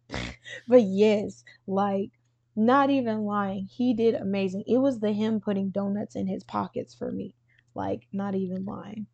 [0.67, 2.11] but yes, like,
[2.55, 4.63] not even lying, he did amazing.
[4.65, 7.35] It was the him putting donuts in his pockets for me.
[7.75, 9.05] Like, not even lying.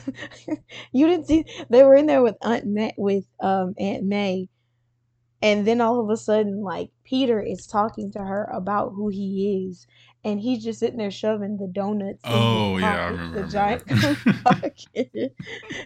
[0.92, 4.48] you didn't see they were in there with Aunt May, with um Aunt May,
[5.40, 9.66] and then all of a sudden, like Peter is talking to her about who he
[9.68, 9.86] is,
[10.24, 12.22] and he's just sitting there shoving the donuts.
[12.24, 13.82] in Oh, yeah, I remember, The giant
[14.44, 15.32] pocket.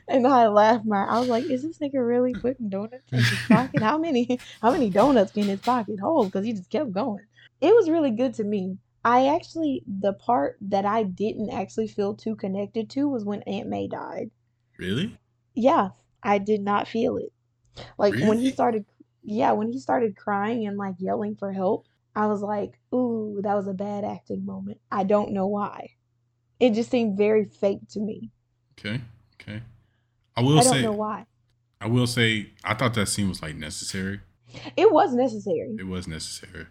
[0.09, 1.05] and I laughed my.
[1.05, 3.83] I was like, "Is this nigga really putting donuts in his pocket?
[3.83, 4.39] How many?
[4.61, 7.25] How many donuts can his pocket hold?" Because he just kept going.
[7.61, 8.77] It was really good to me.
[9.07, 13.71] I actually, the part that I didn't actually feel too connected to was when Aunt
[13.71, 14.33] May died.
[14.79, 15.17] really?
[15.55, 15.91] Yeah,
[16.23, 17.33] I did not feel it.
[17.99, 18.53] Like when he Really?
[18.53, 18.87] started,
[19.23, 23.55] yeah, when he started crying and like yelling for help, I was like, ooh, that
[23.55, 24.81] was a bad acting moment.
[24.93, 25.97] I don't know why.
[26.61, 28.33] It just seemed very fake to me.
[28.79, 29.01] Okay,
[29.41, 29.63] okay.
[30.37, 31.27] I will say I don't say, know why.
[31.81, 34.21] I will say, I thought that scene was like necessary.
[34.77, 35.77] It was necessary.
[35.79, 36.67] It was necessary.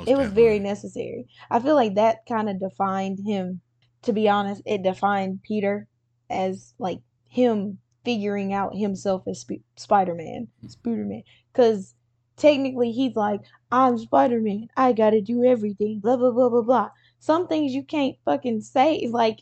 [0.00, 1.26] Most It was very necessary.
[1.50, 3.60] I feel like that kind of defined him.
[4.02, 5.86] To be honest, it defined Peter
[6.30, 10.68] as like him figuring out himself as Sp- Spider-Man, hmm.
[10.68, 11.22] Spider-Man.
[11.52, 11.94] Because
[12.36, 14.68] technically, he's like, "I'm Spider-Man.
[14.74, 16.90] I gotta do everything." Blah blah blah blah blah.
[17.18, 19.40] Some things you can't fucking say, like,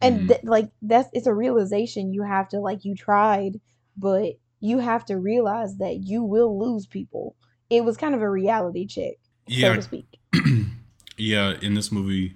[0.00, 0.26] and hmm.
[0.28, 2.84] th- like that's it's a realization you have to like.
[2.84, 3.60] You tried,
[3.96, 7.34] but you have to realize that you will lose people.
[7.68, 9.14] It was kind of a reality check,
[9.50, 10.06] so Yeah, to speak.
[11.16, 11.54] yeah.
[11.62, 12.34] In this movie,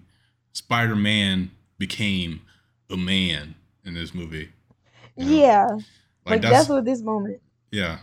[0.52, 2.42] Spider Man became
[2.90, 4.50] a man in this movie.
[5.18, 5.68] You know, Yeah,
[6.26, 7.40] like, like that's, that's what this moment.
[7.70, 7.98] yeah,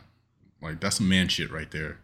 [0.62, 2.00] like that's some man shit right there.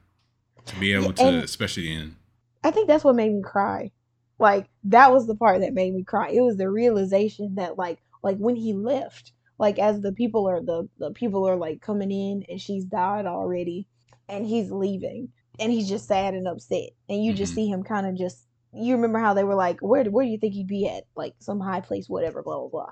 [0.68, 2.15] To be able Yeah, to, especially in
[2.63, 3.91] I think that's what made me cry.
[4.39, 6.30] Like that was the part that made me cry.
[6.32, 10.62] It was the realization that like like when he left, like as the people are
[10.62, 13.88] the the people are like coming in and she's died already
[14.28, 17.56] and he's leaving and he's just sad and upset and you just Mhm.
[17.56, 20.38] see him kind of just you remember how they were like where where do you
[20.38, 22.91] think he'd be at like some high place whatever blah blah blah.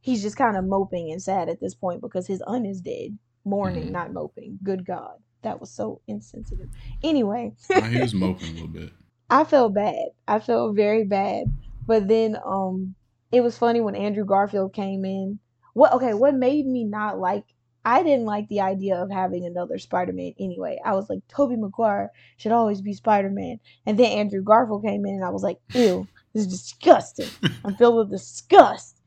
[0.00, 3.18] He's just kind of moping and sad at this point because his aunt is dead.
[3.44, 3.92] Mourning, Mhm.
[3.92, 4.58] not moping.
[4.62, 5.16] Good God.
[5.42, 6.68] That was so insensitive.
[7.02, 7.52] Anyway,
[7.92, 8.92] he was moping a little bit.
[9.30, 10.06] I felt bad.
[10.26, 11.46] I felt very bad.
[11.86, 12.94] But then um
[13.30, 15.38] it was funny when Andrew Garfield came in.
[15.74, 17.44] What okay, what made me not like
[17.84, 20.78] I didn't like the idea of having another Spider-Man anyway.
[20.84, 23.58] I was like, Tobey Maguire should always be Spider-Man.
[23.86, 27.28] And then Andrew Garfield came in and I was like, ew, this is disgusting.
[27.64, 29.00] I'm filled with disgust.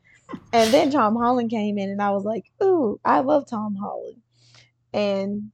[0.52, 4.22] And then Tom Holland came in and I was like, ooh, I love Tom Holland.
[4.92, 5.52] And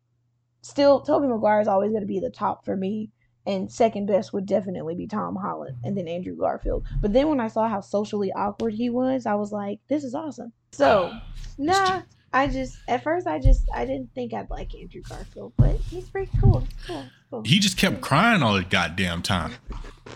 [0.62, 3.10] still Tobey Maguire is always gonna be the top for me
[3.46, 6.86] and second best would definitely be Tom Holland and then Andrew Garfield.
[7.02, 10.14] But then when I saw how socially awkward he was, I was like, this is
[10.14, 10.54] awesome.
[10.72, 11.12] So,
[11.58, 15.76] nah, I just at first I just I didn't think I'd like Andrew Garfield, but
[15.78, 16.60] he's pretty cool.
[16.60, 17.02] He's cool.
[17.02, 17.44] He's cool.
[17.44, 19.54] He just kept crying all the goddamn time.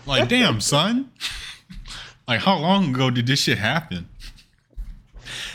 [0.06, 1.10] Like, damn, son.
[2.26, 4.08] Like, how long ago did this shit happen?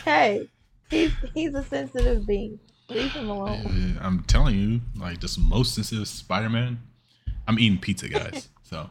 [0.04, 0.48] Hey,
[0.88, 2.60] he's he's a sensitive being.
[2.88, 3.96] Leave him alone.
[4.00, 6.78] Uh, I'm telling you, like, this most sensitive Spider-Man.
[7.48, 8.48] I'm eating pizza, guys.
[8.62, 8.88] So,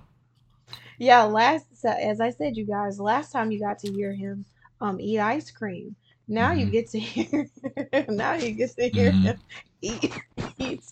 [0.97, 4.43] Yeah, last so as I said, you guys, last time you got to hear him
[4.82, 5.95] um eat ice cream.
[6.31, 6.71] Now you Mhm.
[6.71, 7.49] get to hear.
[8.09, 9.23] now you get to hear Mhm.
[9.23, 9.39] him
[9.81, 10.13] eat.
[10.59, 10.83] eat.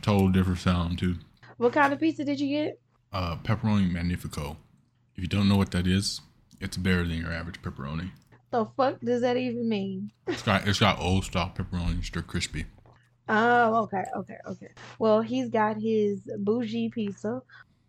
[0.00, 1.16] total different sound, too.
[1.56, 2.80] What kind of pizza did you get?
[3.12, 4.56] Uh, pepperoni magnifico.
[5.16, 6.20] If you don't know what that is,
[6.60, 8.10] it's better than your average pepperoni.
[8.52, 10.12] The fuck does that even mean?
[10.26, 12.66] It's got it's got old style pepperoni, extra crispy.
[13.28, 14.68] Oh, okay, okay, okay.
[14.98, 17.42] Well, he's got his bougie pizza.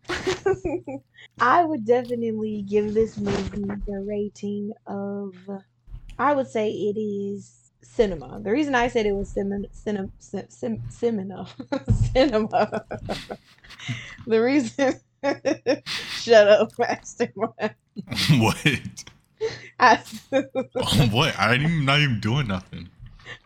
[1.40, 5.34] I would definitely give this movie the rating of,
[6.18, 8.40] I would say it is cinema.
[8.40, 11.48] The reason I said it was cinema, cinema, sim, cinema,
[12.12, 12.84] cinema.
[14.26, 14.94] the reason.
[16.10, 17.74] Shut up, Mastermind.
[18.38, 19.04] what?
[19.78, 20.02] I,
[21.10, 21.34] what?
[21.38, 22.88] I'm not even doing nothing.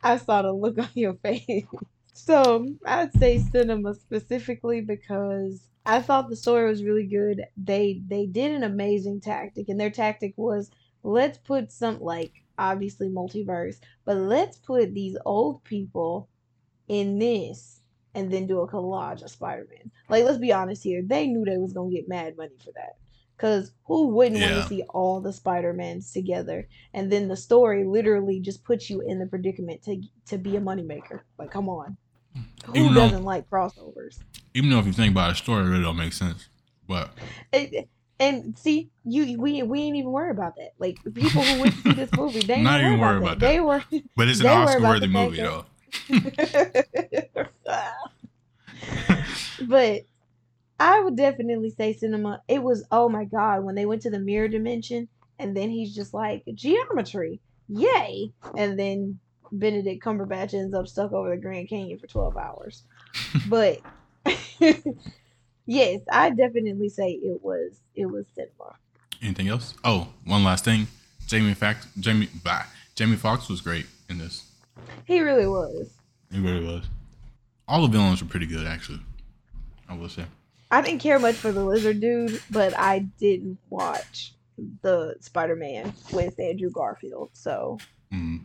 [0.02, 1.66] I saw the look on your face.
[2.12, 7.44] So I'd say cinema specifically because I thought the story was really good.
[7.56, 10.70] They they did an amazing tactic, and their tactic was
[11.02, 16.28] let's put some like obviously multiverse, but let's put these old people
[16.88, 17.80] in this
[18.14, 19.90] and then do a collage of Spider-Man.
[20.08, 22.96] Like let's be honest here, they knew they was gonna get mad money for that.
[23.38, 24.52] Cause who wouldn't yeah.
[24.52, 26.66] want to see all the Spider-Mans together?
[26.94, 30.60] And then the story literally just puts you in the predicament to to be a
[30.60, 31.20] moneymaker.
[31.38, 31.98] Like, come on.
[32.34, 32.42] Hmm.
[32.64, 34.20] Who even doesn't though, like crossovers?
[34.54, 36.48] Even though if you think about the story, it really don't make sense.
[36.88, 37.10] But
[37.52, 37.88] it,
[38.18, 40.72] and see, you we we ain't even worried about that.
[40.78, 43.48] Like people who went to see this movie, they not even worried about, about that.
[43.48, 43.84] They were,
[44.16, 45.66] but it's an Oscar-worthy movie though.
[49.62, 50.02] but
[50.78, 52.42] I would definitely say cinema.
[52.48, 55.94] It was oh my god when they went to the mirror dimension, and then he's
[55.94, 58.32] just like geometry, yay!
[58.56, 59.18] And then
[59.52, 62.84] Benedict Cumberbatch ends up stuck over the Grand Canyon for twelve hours.
[63.48, 63.80] but
[65.66, 68.76] yes, I definitely say it was it was cinema.
[69.22, 69.74] Anything else?
[69.84, 70.86] Oh, one last thing.
[71.26, 74.44] Jamie Fact Jamie bah, Jamie Foxx was great in this.
[75.04, 75.90] He really was.
[76.32, 76.84] He really was.
[77.68, 79.00] All the villains were pretty good, actually.
[79.88, 80.24] I will say.
[80.70, 84.34] I didn't care much for the lizard dude, but I didn't watch
[84.82, 87.78] the Spider Man with Andrew Garfield, so
[88.12, 88.40] mm.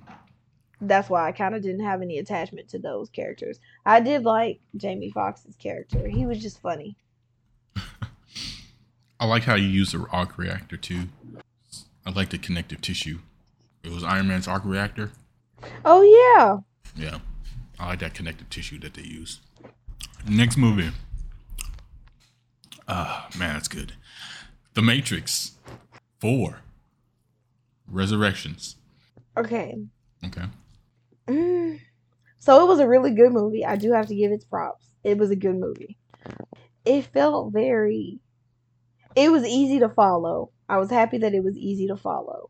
[0.81, 3.59] that's why I kind of didn't have any attachment to those characters.
[3.85, 6.95] I did like Jamie Foxx's character; he was just funny.
[9.21, 11.09] I like how you use the arc reactor too.
[12.07, 13.19] I like the connective tissue.
[13.83, 15.11] It was Iron Man's arc reactor.
[15.85, 16.57] Oh yeah.
[16.95, 17.19] Yeah,
[17.79, 19.39] I like that connective tissue that they use.
[20.27, 20.89] Next movie.
[22.87, 23.93] Ah, uh, man, that's good.
[24.73, 25.51] The Matrix
[26.19, 26.61] 4
[27.87, 28.77] Resurrections.
[29.37, 29.77] Okay.
[30.25, 30.45] Okay.
[31.27, 31.79] Mm.
[32.39, 33.63] So it was a really good movie.
[33.63, 34.87] I do have to give its props.
[35.03, 35.99] It was a good movie.
[36.85, 38.19] It felt very
[39.15, 40.51] it was easy to follow.
[40.69, 42.49] I was happy that it was easy to follow.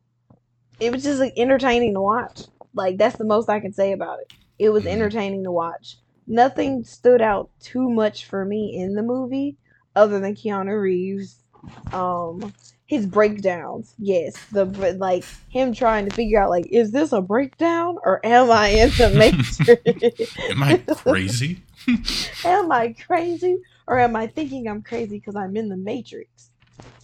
[0.79, 2.43] It was just like entertaining to watch.
[2.73, 4.33] Like that's the most I can say about it.
[4.59, 4.93] It was mm-hmm.
[4.93, 5.97] entertaining to watch.
[6.27, 9.57] Nothing stood out too much for me in the movie
[9.95, 11.43] other than Keanu Reeves.
[11.91, 12.53] Um,
[12.85, 14.65] his breakdowns, yes, the
[14.97, 18.89] like him trying to figure out like, is this a breakdown or am I in
[18.89, 20.29] the matrix?
[20.51, 21.63] am I crazy?
[22.45, 26.50] am I crazy or am I thinking I'm crazy because I'm in the matrix?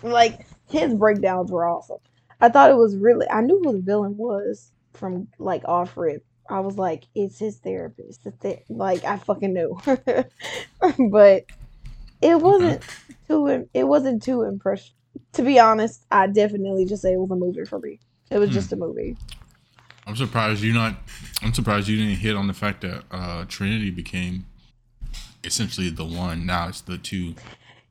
[0.03, 1.97] Like his breakdowns were awesome.
[2.39, 3.27] I thought it was really.
[3.29, 6.23] I knew who the villain was from like off rip.
[6.49, 8.25] I was like, it's his therapist.
[8.69, 9.77] like I fucking knew,
[11.09, 11.45] but
[12.21, 12.83] it wasn't
[13.27, 13.67] too.
[13.73, 14.93] It wasn't too impressed.
[15.33, 17.99] To be honest, I definitely just say it was a movie for me.
[18.29, 18.55] It was hmm.
[18.55, 19.17] just a movie.
[20.05, 20.95] I'm surprised you not.
[21.41, 24.45] I'm surprised you didn't hit on the fact that uh, Trinity became
[25.43, 26.45] essentially the one.
[26.45, 27.35] Now it's the two.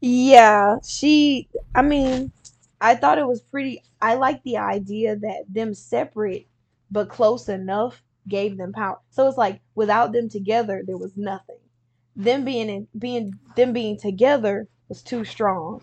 [0.01, 1.49] Yeah, she.
[1.75, 2.33] I mean,
[2.81, 3.83] I thought it was pretty.
[4.01, 6.47] I like the idea that them separate
[6.91, 8.99] but close enough gave them power.
[9.11, 11.57] So it's like without them together, there was nothing
[12.17, 15.83] them being in being them being together was too strong.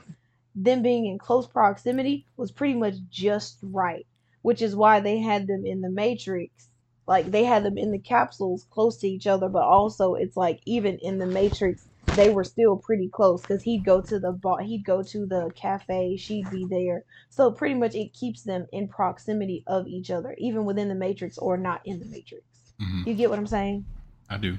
[0.56, 4.06] Them being in close proximity was pretty much just right,
[4.42, 6.70] which is why they had them in the Matrix.
[7.08, 10.62] Like they had them in the capsules close to each other, but also it's like
[10.66, 14.62] even in the Matrix, they were still pretty close because he'd go to the bar,
[14.62, 17.04] he'd go to the cafe, she'd be there.
[17.30, 21.38] So pretty much it keeps them in proximity of each other, even within the Matrix
[21.38, 22.44] or not in the Matrix.
[22.82, 23.10] Mm-hmm.
[23.10, 23.86] You get what I'm saying?
[24.30, 24.58] I do.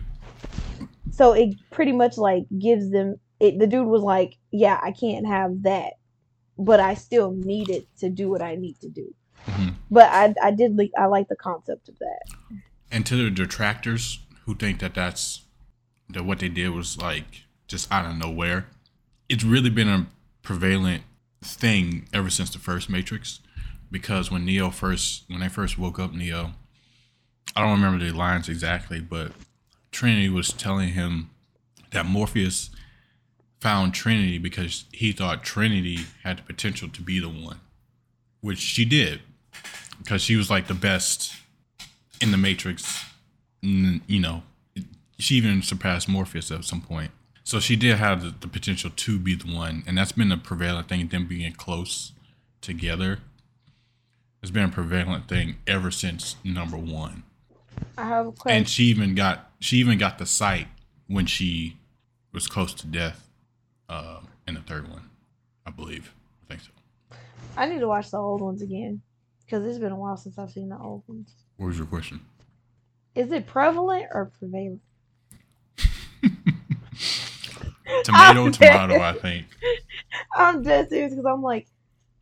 [1.10, 5.26] So it pretty much like gives them it the dude was like, Yeah, I can't
[5.26, 5.94] have that,
[6.58, 9.14] but I still need it to do what I need to do.
[9.46, 9.68] Mm-hmm.
[9.90, 12.60] But I I did I like the concept of that.
[12.90, 15.43] And to the detractors who think that that's
[16.14, 18.66] that what they did was like just out of nowhere,
[19.28, 20.06] it's really been a
[20.42, 21.02] prevalent
[21.42, 23.40] thing ever since the first Matrix.
[23.90, 26.52] Because when Neo first when I first woke up Neo,
[27.54, 29.32] I don't remember the lines exactly, but
[29.92, 31.30] Trinity was telling him
[31.92, 32.70] that Morpheus
[33.60, 37.60] found Trinity because he thought Trinity had the potential to be the one,
[38.40, 39.20] which she did
[39.98, 41.32] because she was like the best
[42.20, 43.04] in the Matrix.
[43.62, 44.42] You know,
[45.18, 47.10] she even surpassed Morpheus at some point.
[47.42, 50.38] So she did have the, the potential to be the one, and that's been a
[50.38, 51.08] prevalent thing.
[51.08, 52.12] Them being close
[52.60, 53.18] together
[54.44, 57.22] it's been a prevalent thing ever since number one.
[57.96, 58.58] I have a question.
[58.58, 60.68] And she even got she even got the sight
[61.06, 61.78] when she
[62.30, 63.26] was close to death
[63.88, 65.08] uh, in the third one,
[65.64, 66.12] I believe.
[66.42, 67.16] I think so.
[67.56, 69.00] I need to watch the old ones again
[69.46, 71.32] because it's been a while since I've seen the old ones.
[71.56, 72.20] What was your question?
[73.14, 74.82] Is it prevalent or prevalent?
[78.04, 79.00] Tomato, I'm tomato.
[79.00, 79.46] I think.
[80.36, 81.66] I'm dead serious because I'm like,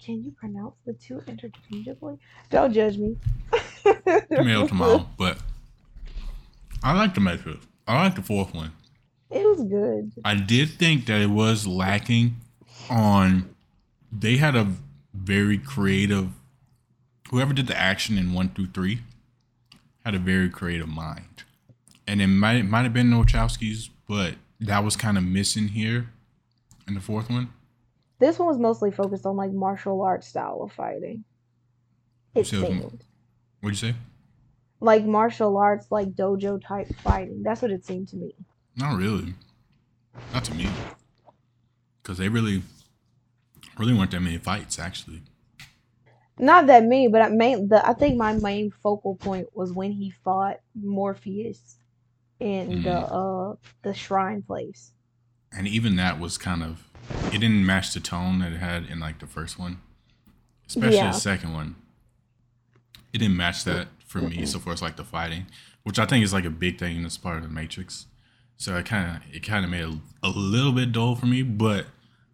[0.05, 2.19] can you pronounce the two interchangeably?
[2.51, 3.17] Don't judge me.
[3.83, 5.09] Tomato, tomato.
[5.17, 5.39] But
[6.83, 7.65] I like the Matrix.
[7.87, 8.73] I like the fourth one.
[9.31, 10.13] It was good.
[10.25, 12.37] I did think that it was lacking
[12.91, 13.55] on.
[14.11, 14.73] They had a
[15.15, 16.29] very creative.
[17.31, 19.01] Whoever did the action in one through three
[20.05, 21.45] had a very creative mind,
[22.07, 26.11] and it might it might have been Wachowskis, but that was kind of missing here
[26.89, 27.53] in the fourth one.
[28.19, 31.25] This one was mostly focused on like martial arts style of fighting.
[32.35, 33.05] It So it was mo- seemed
[33.61, 33.97] What'd you say?
[34.81, 37.43] like martial arts, like dojo type fighting.
[37.43, 38.35] That's what it seemed to me.
[38.77, 39.35] Not really.
[40.35, 40.69] Not to me.
[42.03, 42.63] Because they really,
[43.79, 45.23] really weren't that many fights actually.
[46.39, 49.93] Not that many, but I main the I think my main focal point was when
[49.93, 51.77] he fought Morpheus
[52.43, 53.53] in the Mm.
[53.53, 54.93] uh the shrine place.
[55.57, 56.89] and even that was kind of
[57.35, 59.75] it didn't match the tone that it had in like the first one
[60.69, 61.13] especially Yeah.
[61.13, 61.75] the second one
[63.13, 65.47] it didn't match that for me so far as like the fighting
[65.83, 68.07] which i think is like a big thing in this part of the matrix
[68.57, 71.27] so it kind of it kind of made it a, a little bit dull for
[71.27, 71.87] me but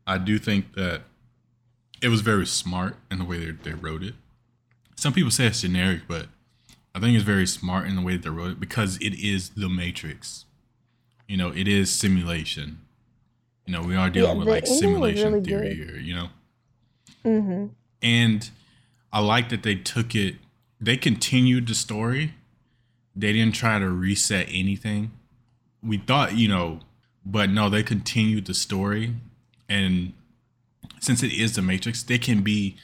[0.07, 1.03] i do think that
[2.01, 4.15] it was very smart in the way they, they wrote it
[4.97, 6.27] some people say it's generic but
[6.99, 9.51] i think it's very smart in the way that they wrote it because it is
[9.51, 10.45] the matrix
[11.27, 12.79] you know it is simulation
[13.67, 15.89] you know we are dealing Yeah, with like simulation really theory good.
[15.91, 16.29] here you know
[17.25, 17.67] Mm-hmm.
[18.03, 18.51] and
[19.13, 20.37] I like that they took it.
[20.81, 22.35] They continued the story.
[23.17, 25.11] They didn't try to reset anything.
[25.83, 26.81] We thought, you know,
[27.27, 29.15] but no, they continued the story.
[29.69, 30.13] And
[31.01, 32.77] since it is the Matrix, they can be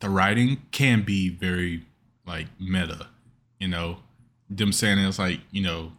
[0.00, 1.84] the writing can be very
[2.26, 3.06] like meta.
[3.58, 3.98] You know,
[4.48, 5.92] them saying it's like you know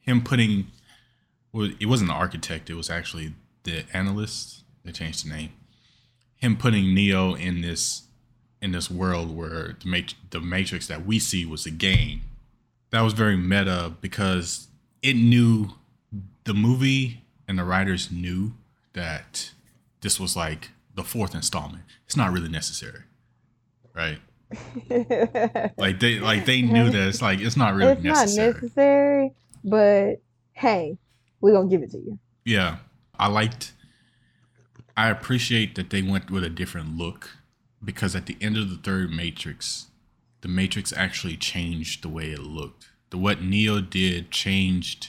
[0.00, 0.68] him putting.
[1.52, 2.70] Well, it wasn't the architect.
[2.70, 4.62] It was actually the analyst.
[4.84, 5.52] They changed the name.
[6.36, 8.04] Him putting Neo in this
[8.62, 12.22] in this world where the the Matrix that we see was a game.
[12.90, 14.68] That was very meta because
[15.02, 15.70] it knew
[16.44, 18.52] the movie and the writers knew
[18.92, 19.52] that
[20.00, 21.84] this was like the fourth installment.
[22.06, 23.02] It's not really necessary,
[23.94, 24.18] right?
[25.76, 28.46] Like they like they knew that it's like it's not really it's necessary.
[28.48, 29.32] not necessary,
[29.64, 30.14] but
[30.52, 30.98] hey,
[31.40, 32.18] we're gonna give it to you.
[32.44, 32.78] Yeah,
[33.18, 33.72] I liked.
[34.96, 37.30] I appreciate that they went with a different look
[37.82, 39.86] because at the end of the third Matrix,
[40.40, 42.90] the Matrix actually changed the way it looked.
[43.10, 45.08] The what Neo did changed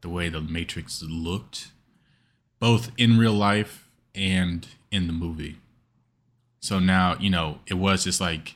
[0.00, 1.72] the way the Matrix looked,
[2.60, 5.56] both in real life and in the movie.
[6.60, 8.54] So now you know it was just like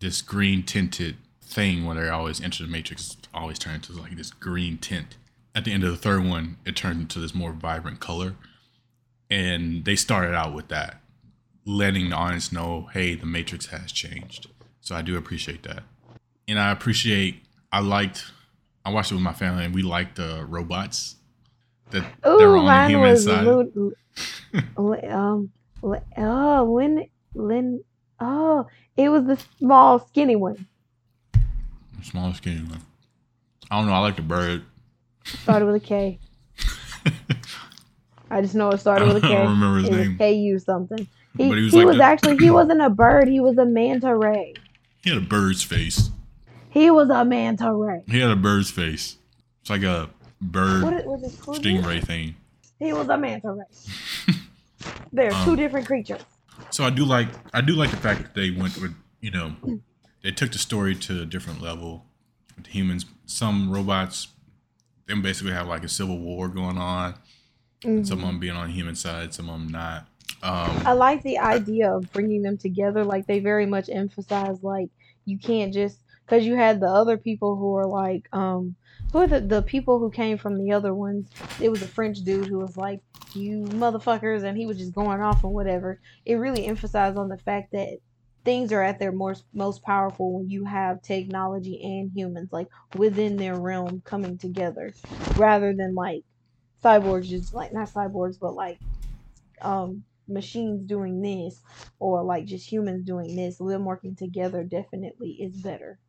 [0.00, 4.30] this green tinted thing when they always enter the Matrix, always turn into like this
[4.30, 5.16] green tint.
[5.54, 8.34] At the end of the third one, it turned into this more vibrant color,
[9.30, 11.00] and they started out with that,
[11.64, 14.48] letting the audience know, hey, the Matrix has changed.
[14.80, 15.82] So I do appreciate that,
[16.46, 17.42] and I appreciate.
[17.72, 18.26] I liked.
[18.84, 21.16] I watched it with my family, and we liked the robots
[21.90, 23.44] that Ooh, on the human side.
[23.44, 23.94] Lu-
[24.76, 25.50] um,
[25.82, 27.82] oh, Lynn, Lynn,
[28.20, 30.66] oh, it was the small, skinny one.
[32.02, 32.82] Small skinny one.
[33.70, 33.92] I don't know.
[33.94, 34.64] I like the bird.
[35.24, 36.18] Started with a K.
[38.30, 39.34] I just know it started with a I K.
[39.34, 40.52] don't remember his it name.
[40.52, 41.06] KU something.
[41.36, 43.28] He, But he was he like was the- actually he wasn't a bird.
[43.28, 44.54] He was a manta ray.
[45.02, 46.10] He had a bird's face.
[46.70, 48.02] He was a manta ray.
[48.08, 49.16] He had a bird's face.
[49.60, 50.10] It's like a
[50.40, 52.34] bird What it- was it stingray thing.
[52.78, 54.34] He was a manta ray.
[55.12, 56.22] They're Um, two different creatures.
[56.70, 59.52] So I do like I do like the fact that they went with you know
[60.22, 62.04] they took the story to a different level
[62.56, 63.06] with humans.
[63.26, 64.28] Some robots
[65.06, 67.14] them basically have like a civil war going on.
[67.82, 68.20] Some of Mhm.
[68.22, 70.08] them being on the human side, some of them not.
[70.42, 73.04] Um, I like the idea of bringing them together.
[73.04, 74.88] Like they very much emphasize like
[75.24, 78.74] you can't just because you had the other people who are like um
[79.12, 81.30] who are the the people who came from the other ones.
[81.60, 83.00] It was a French dude who was like
[83.36, 86.00] you motherfuckers, and he was just going off and whatever.
[86.24, 87.98] It really emphasized on the fact that
[88.44, 93.36] things are at their most most powerful when you have technology and humans like within
[93.36, 94.94] their realm coming together,
[95.36, 96.24] rather than like
[96.84, 98.80] cyborgs just like not cyborgs but like
[99.62, 101.62] um machines doing this
[102.00, 106.00] or like just humans doing this them working together definitely is better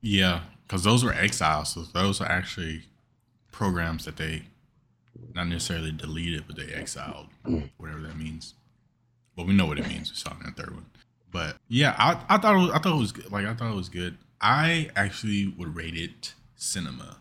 [0.00, 1.70] Yeah, because those were exiles.
[1.70, 2.84] So those are actually
[3.52, 4.44] programs that they
[5.34, 7.70] not necessarily deleted, but they exiled, mm.
[7.76, 8.54] whatever that means.
[9.36, 10.10] But we know what it means.
[10.10, 10.86] We saw it in the third one.
[11.32, 13.32] But yeah, I, I thought it was, I thought it was good.
[13.32, 14.16] like I thought it was good.
[14.40, 17.16] I actually would rate it cinema.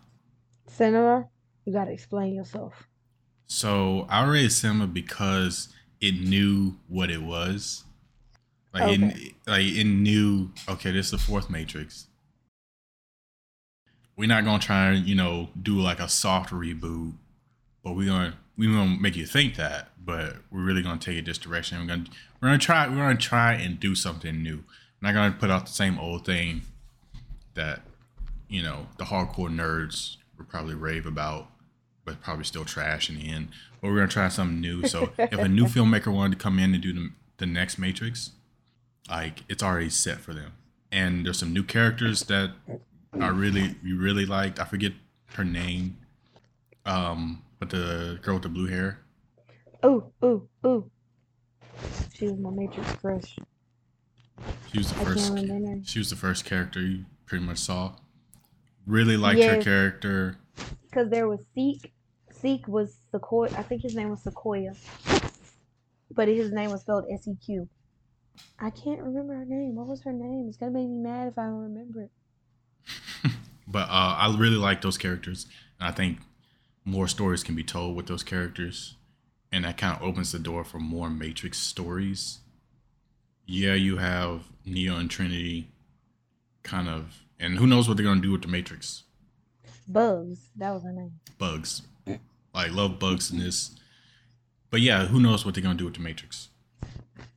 [0.68, 1.28] Cinema,
[1.66, 2.88] you gotta explain yourself.
[3.48, 5.70] So I rated cinema because
[6.02, 7.84] it knew what it was.
[8.74, 9.06] Like Okay.
[9.06, 10.52] it, like it knew.
[10.70, 12.08] Okay, this is the fourth Matrix.
[14.16, 17.14] We're not gonna try and you know do like a soft reboot,
[17.84, 19.90] but we're gonna we're gonna make you think that.
[20.04, 21.80] But we're really gonna take it this direction.
[21.80, 22.06] We're gonna
[22.42, 24.64] we're gonna try we're gonna try and do something new.
[25.02, 26.62] We're not gonna put out the same old thing
[27.54, 27.82] that
[28.48, 31.48] you know the hardcore nerds would probably rave about,
[32.06, 33.50] but probably still trash in the end.
[33.82, 34.88] But we're gonna try something new.
[34.88, 38.32] So if a new filmmaker wanted to come in and do the, the next Matrix,
[39.10, 40.54] like it's already set for them.
[40.92, 42.52] And there's some new characters that
[43.20, 44.60] I really we really liked.
[44.60, 44.94] I forget
[45.36, 45.98] her name,
[46.86, 49.00] um, the girl with the blue hair.
[49.82, 50.90] Oh, oh, oh.
[52.14, 53.38] She was my Matrix crush.
[54.72, 55.90] She was the I first.
[55.90, 57.94] She was the first character you pretty much saw.
[58.86, 60.38] Really liked her character.
[60.90, 61.94] Because there was Seek.
[62.32, 63.50] Seek was Sequoia.
[63.58, 64.74] I think his name was Sequoia.
[66.12, 67.68] But his name was spelled S E Q.
[68.60, 69.76] I can't remember her name.
[69.76, 70.46] What was her name?
[70.48, 72.12] It's gonna make me mad if I don't remember it.
[73.66, 75.48] But uh, I really like those characters,
[75.80, 76.20] and I think
[76.86, 78.96] more stories can be told with those characters,
[79.52, 82.40] and that kind of opens the door for more Matrix stories.
[83.46, 85.70] Yeah, you have Neo and Trinity,
[86.64, 89.04] kind of, and who knows what they're gonna do with the Matrix
[89.88, 90.50] Bugs.
[90.56, 91.20] That was her name.
[91.38, 91.82] bugs.
[92.56, 93.76] I love bugs in this,
[94.70, 96.50] but yeah, who knows what they're gonna do with the Matrix?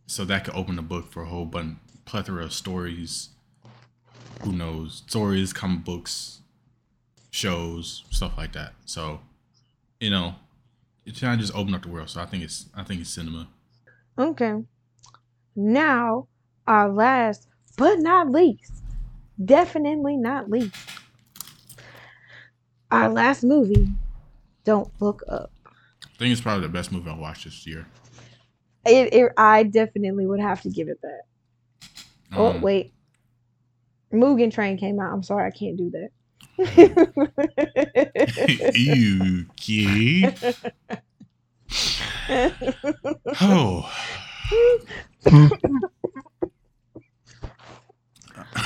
[0.07, 3.31] So that could open the book for a whole bunch, plethora of stories.
[4.43, 5.03] Who knows?
[5.09, 6.41] Stories, comic books,
[7.31, 8.75] shows, stuff like that.
[8.85, 9.21] So,
[10.01, 10.35] you know,
[11.05, 12.11] it's kind of just open up the world.
[12.11, 13.49] So I think it's I think it's cinema.
[14.19, 14.55] Okay.
[15.55, 16.29] Now,
[16.67, 18.73] our last but not least,
[19.45, 20.75] definitely not least,
[22.91, 23.89] our last movie,
[24.65, 25.51] Don't Look Up.
[26.05, 27.87] I think it's probably the best movie I watched this year.
[28.87, 31.23] It, it, I definitely would have to give it that.
[32.33, 32.93] oh, Um, wait.
[34.13, 35.13] Mugen Train came out.
[35.13, 36.11] I'm sorry, I can't do that.
[39.57, 40.35] Kid.
[43.41, 43.93] Oh,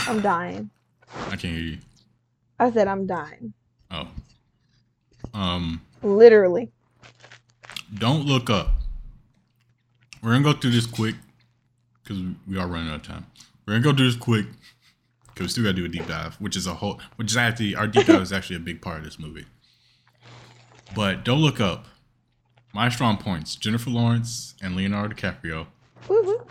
[0.07, 0.71] I'm dying.
[1.27, 1.79] I can't hear you.
[2.59, 3.53] I said I'm dying.
[3.91, 4.09] Oh,
[5.35, 6.71] um, Literally.
[7.99, 8.69] don't look up.
[10.23, 11.17] We're gonna go through this quick
[12.03, 13.27] because we are running out of time.
[13.67, 14.47] We're gonna go through this quick
[15.41, 17.75] because we still gotta do a deep dive, which is a whole, which is actually
[17.75, 19.47] our deep dive is actually a big part of this movie.
[20.95, 21.87] But don't look up.
[22.75, 25.67] My strong points: Jennifer Lawrence and Leonardo DiCaprio.
[26.09, 26.47] Woo-hoo.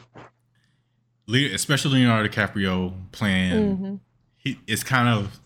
[1.28, 3.78] Le- especially Leonardo DiCaprio playing.
[3.78, 4.00] Mhm.
[4.38, 5.40] He it's kind of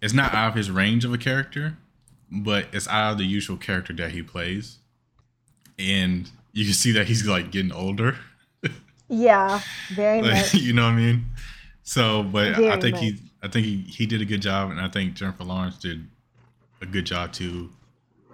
[0.00, 1.76] it's not out of his range of a character,
[2.30, 4.78] but it's out of the usual character that he plays,
[5.78, 8.16] and you can see that he's like getting older.
[9.08, 9.60] Yeah,
[9.94, 10.54] very Like, much.
[10.54, 11.26] you know what I mean?
[11.82, 13.02] So, but I think much.
[13.02, 16.06] he, I think he, he did a good job, and I think Jennifer Lawrence did
[16.80, 17.70] a good job too.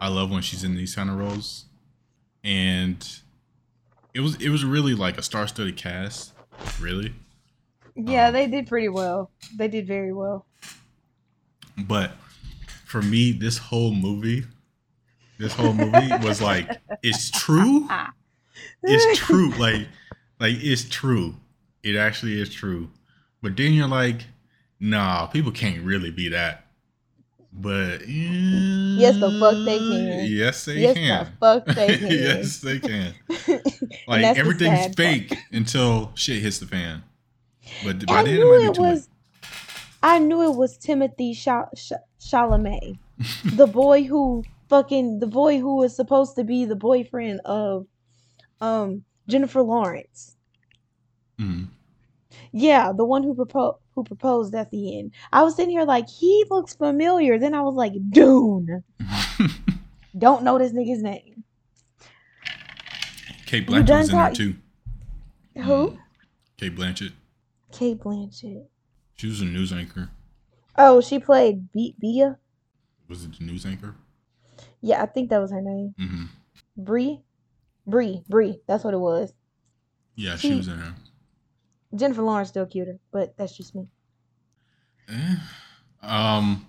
[0.00, 1.64] I love when she's in these kind of roles,
[2.44, 3.06] and
[4.14, 6.34] it was it was really like a star-studded cast,
[6.80, 7.14] really.
[7.96, 9.30] Yeah, Um, they did pretty well.
[9.56, 10.46] They did very well.
[11.76, 12.12] But
[12.84, 14.44] for me, this whole movie,
[15.38, 17.88] this whole movie was like, it's true.
[18.82, 19.50] It's true.
[19.50, 19.88] Like,
[20.40, 21.34] like it's true.
[21.82, 22.90] It actually is true.
[23.42, 24.22] But then you're like,
[24.80, 26.64] nah, people can't really be that.
[27.52, 30.26] But Yes, the fuck they can.
[30.30, 31.24] Yes, they yes, can.
[31.24, 32.10] the fuck they can.
[32.10, 33.14] yes, they can.
[34.06, 34.96] Like everything's sad part.
[34.96, 37.02] fake until shit hits the fan.
[37.84, 38.90] But by I then it knew it too late.
[38.92, 39.08] was.
[40.02, 42.98] I knew it was Timothy Cha- Ch- Chalamet,
[43.44, 47.86] the boy who fucking the boy who was supposed to be the boyfriend of,
[48.60, 50.36] um, Jennifer Lawrence.
[51.40, 51.68] Mhm.
[52.52, 55.12] Yeah, the one who proposed who proposed at the end.
[55.32, 57.38] I was sitting here like he looks familiar.
[57.38, 58.82] Then I was like, Dune.
[60.18, 61.44] Don't know this nigga's name.
[63.46, 64.54] Cate Blanchett was in there too.
[65.56, 65.62] Who?
[65.90, 65.98] Mm.
[66.58, 67.12] Cate Blanchett.
[67.72, 68.64] Cate Blanchett.
[69.16, 70.10] She was a news anchor.
[70.76, 72.38] Oh, she played Be- Bia.
[73.08, 73.94] Was it the news anchor?
[74.80, 75.94] Yeah, I think that was her name.
[75.98, 76.24] hmm
[76.76, 77.20] Brie.
[77.86, 78.22] Brie.
[78.28, 78.60] Brie.
[78.68, 79.32] That's what it was.
[80.14, 80.94] Yeah, she She- was in there.
[81.94, 83.86] Jennifer Lawrence still cuter, but that's just me.
[85.08, 85.36] Eh,
[86.02, 86.66] um,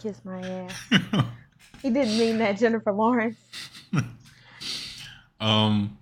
[0.00, 0.90] Kiss my ass.
[1.82, 3.36] He didn't mean that, Jennifer Lawrence.
[5.40, 5.96] um,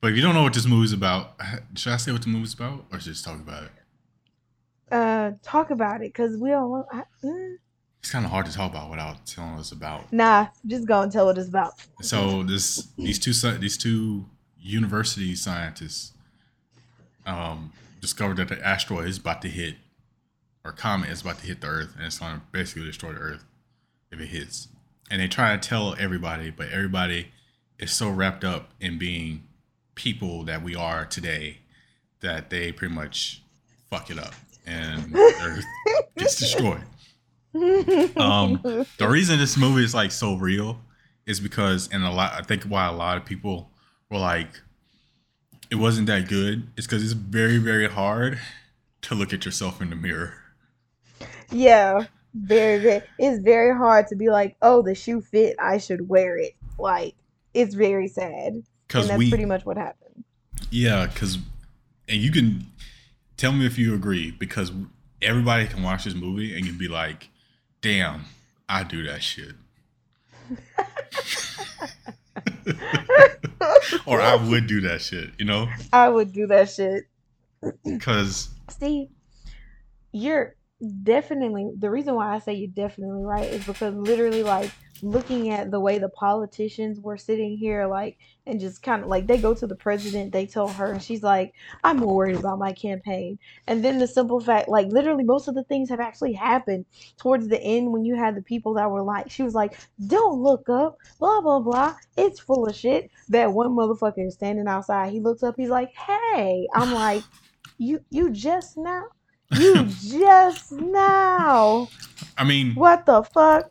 [0.00, 1.34] but if you don't know what this movie's about,
[1.74, 3.70] should I say what the movie's about, or should I just talk about it?
[4.90, 6.86] Uh, talk about it, cause we don't.
[6.92, 7.56] I, mm,
[8.00, 10.12] It's kind of hard to talk about without telling us about.
[10.12, 11.72] nah, just go and tell what it's about.
[12.00, 16.12] So this these two these two university scientists
[17.28, 19.76] um, discovered that the asteroid is about to hit,
[20.64, 23.20] or comet is about to hit the Earth, and it's going to basically destroy the
[23.20, 23.44] Earth
[24.10, 24.68] if it hits.
[25.10, 27.28] And they try to tell everybody, but everybody
[27.78, 29.44] is so wrapped up in being
[29.94, 31.58] people that we are today
[32.20, 33.42] that they pretty much
[33.90, 34.34] fuck it up,
[34.66, 35.64] and Earth
[36.16, 36.82] gets destroyed.
[37.54, 38.60] Um,
[38.98, 40.80] the reason this movie is like so real
[41.26, 43.70] is because and a lot I think why a lot of people
[44.10, 44.60] were like
[45.70, 48.38] it wasn't that good is because it's very very hard
[49.02, 50.34] to look at yourself in the mirror
[51.50, 52.04] Yeah,
[52.34, 53.02] very, very.
[53.18, 55.56] It's very hard to be like, oh, the shoe fit.
[55.58, 56.54] I should wear it.
[56.78, 57.14] Like,
[57.54, 60.24] it's very sad, because that's we pretty much what happened.
[60.70, 61.38] yeah because
[62.08, 62.66] and you can
[63.36, 64.72] tell me if you agree because
[65.22, 67.28] everybody can watch this movie and you'd be like
[67.80, 68.24] damn
[68.68, 69.54] I do that shit
[74.06, 77.04] or I would do that shit you know I would do that shit.
[77.84, 79.08] because See,
[80.12, 80.54] you're
[81.02, 84.70] definitely the reason why I say you're definitely right is because literally, like,
[85.02, 88.18] looking at the way the politicians were sitting here, like,
[88.48, 91.22] and just kind of like they go to the president, they tell her, and she's
[91.22, 91.52] like,
[91.84, 93.38] I'm more worried about my campaign.
[93.66, 96.86] And then the simple fact, like, literally, most of the things have actually happened
[97.18, 100.40] towards the end when you had the people that were like, she was like, Don't
[100.42, 101.94] look up, blah, blah, blah.
[102.16, 103.10] It's full of shit.
[103.28, 105.12] That one motherfucker is standing outside.
[105.12, 107.22] He looks up, he's like, Hey, I'm like,
[107.78, 109.04] you you just now
[109.52, 111.88] you just now
[112.36, 113.70] I mean what the fuck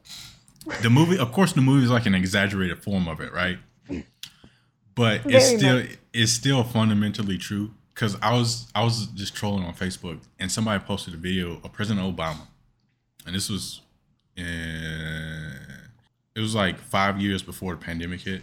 [0.81, 3.59] the movie of course the movie is like an exaggerated form of it right
[4.97, 5.97] but Very it's still much.
[6.13, 10.83] it's still fundamentally true because i was i was just trolling on facebook and somebody
[10.83, 12.47] posted a video of president obama
[13.25, 13.81] and this was
[14.35, 14.43] in,
[16.35, 18.41] it was like five years before the pandemic hit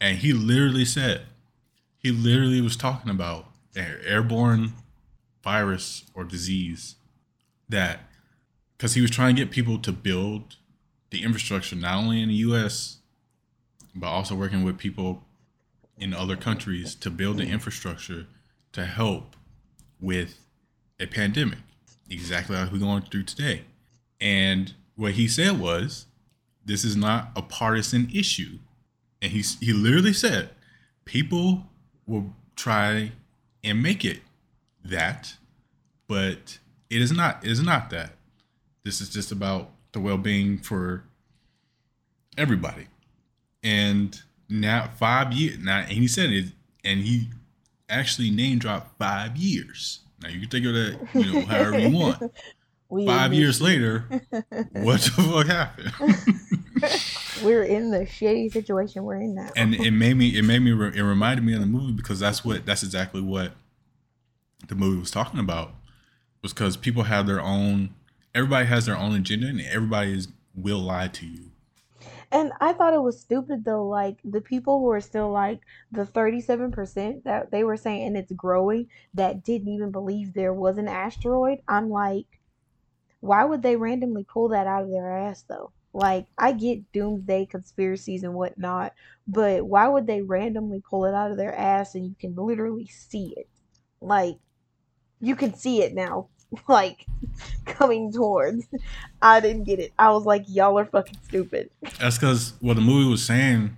[0.00, 1.22] and he literally said
[1.98, 4.72] he literally was talking about an airborne
[5.42, 6.96] virus or disease
[7.68, 8.00] that
[8.76, 10.56] because he was trying to get people to build
[11.10, 12.97] the infrastructure not only in the US
[13.98, 15.24] but also working with people
[15.96, 18.26] in other countries to build the infrastructure
[18.72, 19.36] to help
[20.00, 20.38] with
[21.00, 21.58] a pandemic
[22.10, 23.62] exactly like we're going through today.
[24.20, 26.06] And what he said was
[26.64, 28.58] this is not a partisan issue.
[29.20, 30.50] And he he literally said
[31.04, 31.64] people
[32.06, 33.12] will try
[33.62, 34.20] and make it
[34.84, 35.36] that
[36.06, 38.12] but it is not it is not that.
[38.84, 41.04] This is just about the well-being for
[42.36, 42.86] everybody
[43.62, 46.46] and now five years now and he said it
[46.84, 47.28] and he
[47.88, 50.00] actually name dropped five years.
[50.22, 52.32] Now you can think of that you know however you want.
[52.90, 54.06] We five years later
[54.72, 55.92] what the fuck happened?
[57.44, 59.50] We're in the shitty situation we're in now.
[59.54, 62.46] And it made me it made me it reminded me of the movie because that's
[62.46, 63.52] what that's exactly what
[64.68, 65.74] the movie was talking about.
[66.40, 67.90] Was because people have their own
[68.34, 71.50] everybody has their own agenda and everybody is will lie to you
[72.30, 75.60] And I thought it was stupid though, like the people who are still like
[75.90, 80.76] the 37% that they were saying, and it's growing, that didn't even believe there was
[80.78, 81.60] an asteroid.
[81.68, 82.40] I'm like,
[83.20, 85.72] why would they randomly pull that out of their ass though?
[85.92, 88.92] Like, I get doomsday conspiracies and whatnot,
[89.26, 92.86] but why would they randomly pull it out of their ass and you can literally
[92.86, 93.48] see it?
[94.00, 94.38] Like,
[95.20, 96.28] you can see it now,
[96.68, 97.06] like
[97.66, 98.66] coming towards.
[99.22, 99.92] I didn't get it.
[99.98, 101.70] I was like, y'all are fucking stupid.
[101.98, 103.74] that's because what the movie was saying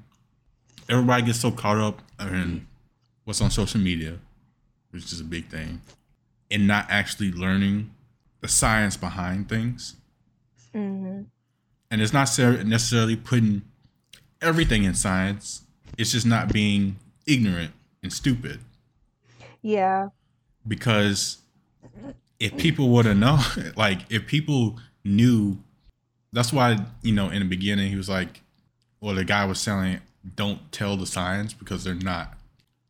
[0.88, 2.66] everybody gets so caught up in
[3.24, 4.18] what's on social media
[4.90, 5.80] which is a big thing
[6.50, 7.88] and not actually learning
[8.40, 9.94] the science behind things
[10.72, 11.22] hmm
[11.92, 12.28] and it's not
[12.66, 13.62] necessarily putting
[14.42, 15.62] everything in science
[15.96, 16.96] it's just not being
[17.26, 17.70] ignorant
[18.02, 18.58] and stupid
[19.62, 20.08] Yeah.
[20.66, 21.38] because
[22.40, 23.40] if people would have known
[23.76, 25.58] like if people knew
[26.32, 28.42] that's why you know in the beginning he was like
[29.00, 30.00] well the guy was saying
[30.34, 32.34] don't tell the science because they're not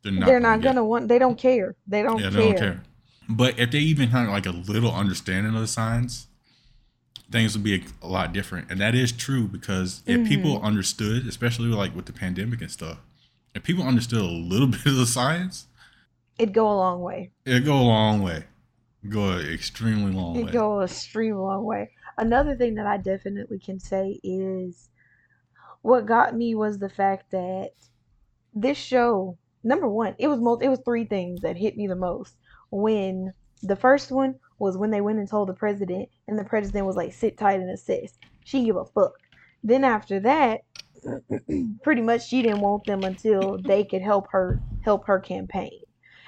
[0.02, 1.08] they're not They're not get- gonna want.
[1.08, 1.76] They don't care.
[1.86, 2.40] They don't, yeah care.
[2.40, 2.82] they don't care
[3.28, 6.26] but if they even had like a little understanding of the science
[7.30, 10.64] things would be a, a lot different and that is true because if people Mm-hmm.
[10.66, 12.98] understood especially like with the pandemic and stuff
[13.54, 15.66] if people understood a little bit of the science
[16.38, 17.30] It'd go a long way.
[17.44, 18.44] it'd go a long way
[19.08, 20.52] Go an extremely long It way.
[20.52, 21.90] go a extreme long way.
[22.18, 24.90] Another thing that I definitely can say is
[25.82, 27.70] what got me was the fact that
[28.54, 31.96] this show, number one, it was most it was three things that hit me the
[31.96, 32.36] most.
[32.70, 33.32] When
[33.62, 36.96] the first one was when they went and told the president, and the president was
[36.96, 39.14] like, "Sit tight and assist." She give a fuck.
[39.62, 40.62] Then after that,
[41.82, 45.80] pretty much she didn't want them until they could help her help her campaign.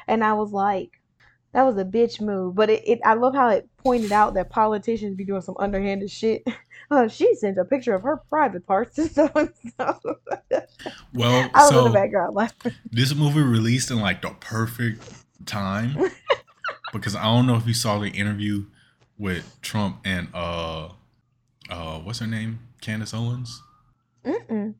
[0.06, 1.01] And I was like,
[1.52, 2.54] that was a bitch move.
[2.54, 6.10] But it, it I love how it pointed out that politicians be doing some underhanded
[6.10, 6.44] shit.
[6.90, 9.98] Uh, she sent a picture of her private parts to so and so.
[11.14, 12.74] Well, I was in the so background laughing.
[12.90, 15.02] this movie released in like the perfect
[15.46, 16.10] time
[16.92, 18.66] because I don't know if you saw the interview
[19.16, 20.88] with Trump and uh
[21.70, 22.58] uh what's her name?
[22.82, 23.62] Candace Owens.
[24.22, 24.74] Mm-mm.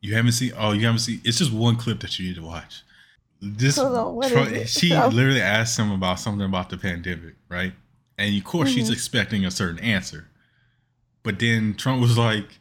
[0.00, 2.42] You haven't seen oh you haven't seen it's just one clip that you need to
[2.42, 2.84] watch.
[3.44, 4.68] This on, what Trump- is it?
[4.80, 7.72] she literally asked him about something about the pandemic, right?
[8.18, 8.94] And of course she's Mhm.
[8.94, 10.28] expecting a certain answer.
[11.22, 12.58] But then Trump was like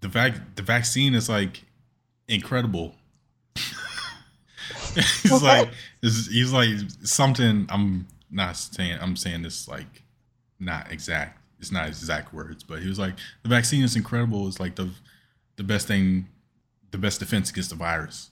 [0.00, 1.64] the vac- the vaccine is like
[2.28, 2.94] incredible.
[4.94, 5.42] he's What?
[5.42, 5.70] like
[6.02, 6.68] he's like
[7.02, 10.02] something I'm not saying I'm saying this like
[10.60, 14.60] not exact it's not exact words but he was like the vaccine is incredible it's
[14.60, 14.90] like the
[15.56, 16.28] the best thing
[16.90, 18.30] the best defense against the virus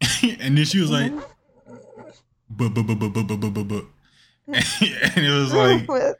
[0.40, 1.12] and then she was like
[2.50, 3.84] but but but but but but but but but
[4.54, 5.52] and it was
[5.88, 6.16] like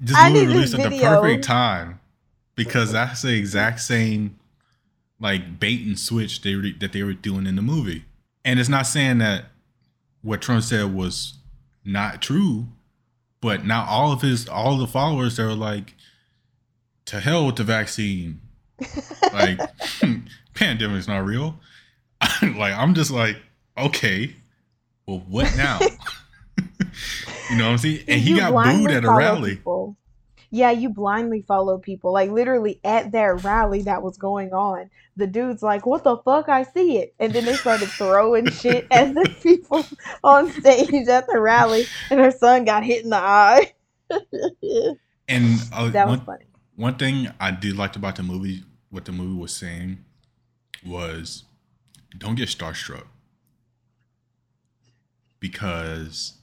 [0.00, 2.00] this I movie need this released at the perfect time
[2.56, 4.38] because that's the exact same
[5.20, 8.04] like bait and switch they were, that they were doing in the movie.
[8.44, 9.46] And it's not saying that
[10.22, 11.34] what Trump said was
[11.84, 12.68] not true,
[13.40, 15.94] but now all of his all the followers were like,
[17.06, 18.40] to hell with the vaccine.
[19.32, 19.60] Like
[20.54, 21.60] pandemic's not real.
[22.42, 23.36] like I'm just like,
[23.78, 24.34] okay,
[25.06, 25.78] well what now?
[27.50, 28.04] you know what I'm saying?
[28.08, 29.56] And he You got booed at a rally.
[29.56, 29.96] people.
[30.52, 32.12] Yeah, you blindly follow people.
[32.12, 36.48] Like literally at that rally that was going on, the dude's like, "What the fuck?
[36.48, 39.86] I see it," and then they started throwing shit at the people
[40.24, 43.72] on stage at the rally, and her son got hit in the eye.
[45.28, 46.44] And uh, that was one, funny.
[46.74, 50.04] one thing I did like about the movie, what the movie was saying,
[50.84, 51.44] was
[52.18, 53.04] don't get starstruck
[55.38, 56.34] because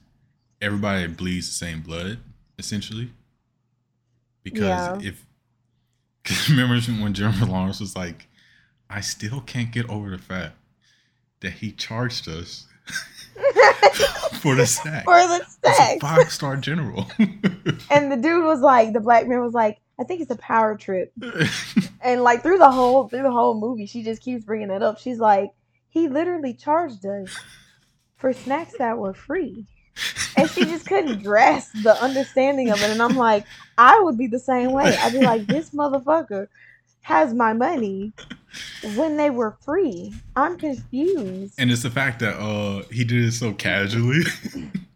[0.60, 2.18] everybody bleeds the same blood,
[2.58, 3.10] essentially.
[4.42, 5.08] Because Yeah.
[5.08, 5.26] if,
[6.24, 8.26] cause remember when Jennifer Lawrence was like,
[8.90, 10.54] I still can't get over the fact
[11.40, 12.66] that he charged us
[14.40, 15.04] for the snack.
[15.04, 16.00] For the sex.
[16.00, 17.06] five star general.
[17.90, 20.76] And the dude was like, the black man was like, I think it's a power
[20.76, 21.12] trip.
[22.00, 24.98] And like through the whole through the whole movie, she just keeps bringing it up.
[25.00, 25.50] She's like,
[25.88, 27.36] he literally charged us
[28.16, 29.66] for snacks that were free,
[30.36, 32.90] and she just couldn't grasp the understanding of it.
[32.90, 33.44] And I'm like,
[33.76, 34.96] I would be the same way.
[34.96, 36.48] I'd be like, this motherfucker
[37.02, 38.12] has my money
[38.96, 40.12] when they were free.
[40.36, 41.54] I'm confused.
[41.58, 44.24] And it's the fact that uh he did it so casually.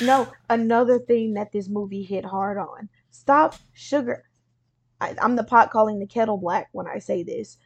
[0.00, 2.88] No, another thing that this movie hit hard on.
[3.10, 4.24] Stop sugar.
[5.00, 7.58] I, I'm the pot calling the kettle black when I say this.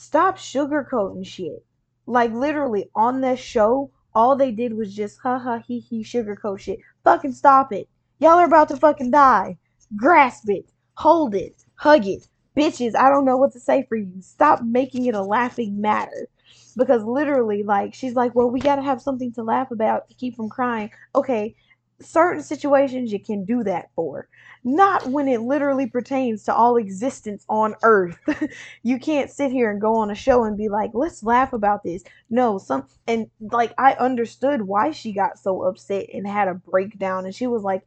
[0.00, 1.66] Stop sugarcoating shit.
[2.06, 6.60] Like literally on this show, all they did was just ha ha he he sugarcoat
[6.60, 6.78] shit.
[7.02, 7.88] Fucking stop it.
[8.20, 9.58] Y'all are about to fucking die.
[9.96, 10.70] Grasp it.
[10.94, 11.64] Hold it.
[11.74, 12.28] Hug it.
[12.56, 14.22] Bitches, I don't know what to say for you.
[14.22, 16.28] Stop making it a laughing matter.
[16.76, 20.36] Because literally, like, she's like, well, we gotta have something to laugh about to keep
[20.36, 20.90] from crying.
[21.16, 21.56] Okay,
[22.00, 24.28] certain situations you can do that for.
[24.64, 28.18] Not when it literally pertains to all existence on earth.
[28.82, 31.82] you can't sit here and go on a show and be like, let's laugh about
[31.82, 32.02] this.
[32.30, 37.24] No, some and like I understood why she got so upset and had a breakdown
[37.24, 37.84] and she was like,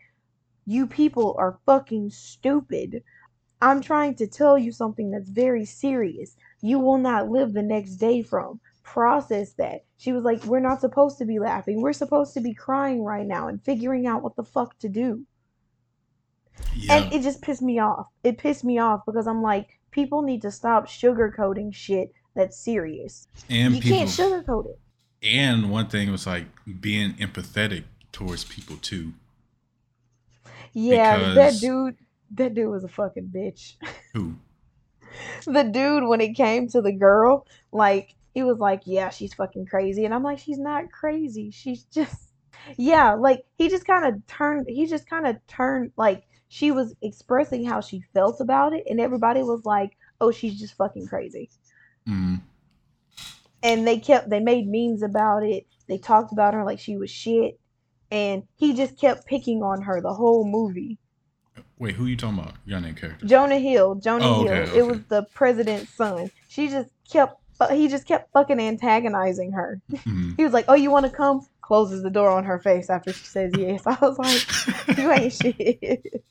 [0.65, 3.03] You people are fucking stupid.
[3.61, 6.35] I'm trying to tell you something that's very serious.
[6.61, 8.59] You will not live the next day from.
[8.83, 9.85] Process that.
[9.97, 11.81] She was like, We're not supposed to be laughing.
[11.81, 15.25] We're supposed to be crying right now and figuring out what the fuck to do.
[16.75, 16.95] yeah.
[16.95, 18.07] And it just pissed me off.
[18.23, 23.27] It pissed me off because I'm like, people need to stop sugarcoating shit that's serious.
[23.49, 24.79] And, you people can't sugarcoat it.
[25.21, 26.45] and one thing was like
[26.79, 29.13] being empathetic towards people too.
[30.73, 31.97] Yeah, that dude
[32.35, 33.75] that dude was a fucking bitch.
[34.13, 34.35] Who?
[35.45, 39.65] the dude when it came to the girl, like he was like, "Yeah, she's fucking
[39.65, 41.51] crazy," and I'm like, "She's not crazy.
[41.51, 42.33] She's just,
[42.77, 44.67] yeah." Like he just kind of turned.
[44.69, 45.91] He just kind of turned.
[45.97, 50.59] Like she was expressing how she felt about it, and everybody was like, "Oh, she's
[50.59, 51.49] just fucking crazy."
[52.07, 52.41] Mm,
[53.63, 54.29] And they kept.
[54.29, 55.65] They made memes about it.
[55.87, 57.59] They talked about her like she was shit,
[58.09, 60.97] and he just kept picking on her the whole movie.
[61.77, 62.53] Wait, who you talking about?
[62.65, 63.25] You got name character?
[63.25, 63.95] Jonah Hill.
[63.95, 64.53] Jonah Oh, Hill.
[64.53, 66.31] okay, It was the president's son.
[66.47, 67.40] She just kept.
[67.61, 69.79] But he just kept fucking antagonizing her.
[69.91, 70.33] Mhm.
[70.37, 73.13] He was like, "Oh, you want to come?" Closes the door on her face after
[73.13, 73.83] she says yes.
[73.85, 76.23] I was like, "You ain't shit."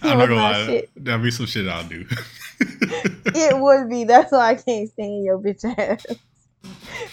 [0.00, 0.66] I'm not gonna lie.
[0.66, 0.90] shit.
[0.94, 2.06] That'd be some shit I'll do.
[2.60, 4.04] it would be.
[4.04, 6.06] That's why I can't stand your bitch ass.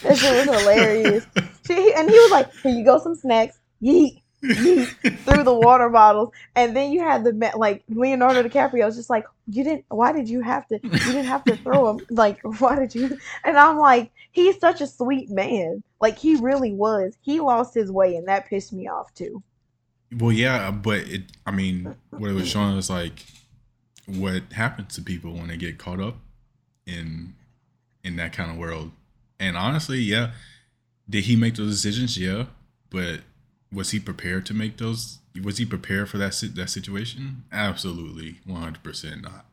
[0.04, 1.26] That shit was hilarious.
[1.66, 4.19] She and he was like, "Here you go, some snacks." Yeet.
[4.42, 9.26] through the water bottles, and then you had the like Leonardo DiCaprio was just like,
[9.46, 9.84] you didn't.
[9.88, 10.80] Why did you have to?
[10.82, 12.06] You didn't have to throw him.
[12.10, 13.18] Like, why did you?
[13.44, 15.82] And I'm like, he's such a sweet man.
[16.00, 17.18] Like he really was.
[17.20, 19.42] He lost his way, and that pissed me off too.
[20.16, 21.24] Well, yeah, but it.
[21.46, 23.24] I mean, what it was showing was like
[24.06, 26.16] what happens to people when they get caught up
[26.86, 27.34] in
[28.02, 28.92] in that kind of world.
[29.38, 30.32] And honestly, yeah,
[31.08, 32.16] did he make those decisions?
[32.16, 32.46] Yeah,
[32.90, 33.20] but
[33.72, 35.18] was he prepared to make those?
[35.42, 37.44] Was he prepared for that that situation?
[37.52, 39.46] Absolutely, one hundred percent not.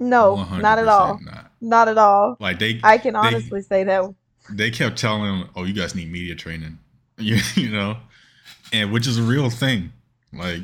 [0.00, 1.18] No, not at all.
[1.22, 1.50] Not.
[1.60, 2.36] Not at all.
[2.38, 4.14] Like they, I can they- honestly say that.
[4.50, 6.78] they kept telling him, "Oh, you guys need media training,"
[7.18, 7.96] you, you know,
[8.72, 9.92] and which is a real thing.
[10.32, 10.62] Like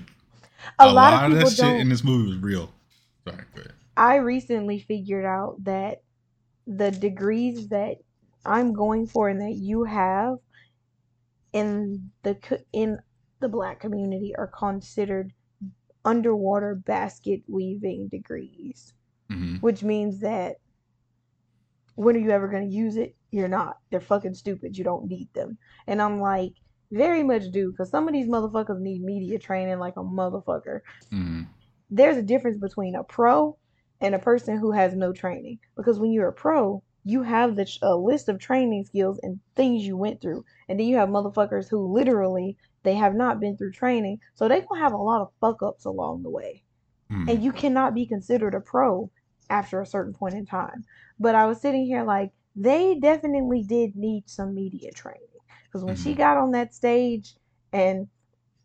[0.78, 1.70] A, lot, of people that don't.
[1.72, 2.70] shit in this movie was real.
[3.26, 3.72] Sorry, go ahead.
[3.96, 6.02] I recently figured out that
[6.66, 7.98] the degrees that
[8.44, 10.38] I'm going for and that you have
[11.54, 12.36] in the
[12.74, 12.98] in
[13.40, 15.32] the black community are considered
[16.04, 18.92] underwater basket weaving degrees,
[19.30, 20.56] hmm which means that
[21.94, 23.16] when are you ever going to use it?
[23.30, 23.78] You're not.
[23.90, 24.76] They're fucking stupid.
[24.76, 25.56] You don't need them.
[25.86, 26.54] And I'm like,
[26.92, 30.80] very much do because some of these motherfuckers need media training like a motherfucker
[31.10, 31.42] hmm
[31.90, 33.56] there's a difference between a pro
[34.00, 37.66] and a person who has no training because when you're a pro you have the
[37.82, 40.44] a list of training skills and things you went through.
[40.68, 44.20] And then you have motherfuckers who literally they have not been through training.
[44.34, 46.62] So they gonna have a lot of fuck ups along the way.
[47.10, 47.28] Hmm.
[47.28, 49.10] And you cannot be considered a pro
[49.50, 50.84] after a certain point in time.
[51.20, 55.20] But i was sitting here like they definitely did need some media training.
[55.66, 56.18] Because when she Mhm.
[56.18, 57.36] got on that stage
[57.72, 58.08] and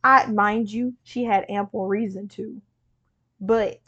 [0.03, 2.61] i mind you she had ample reason to.
[3.41, 3.79] But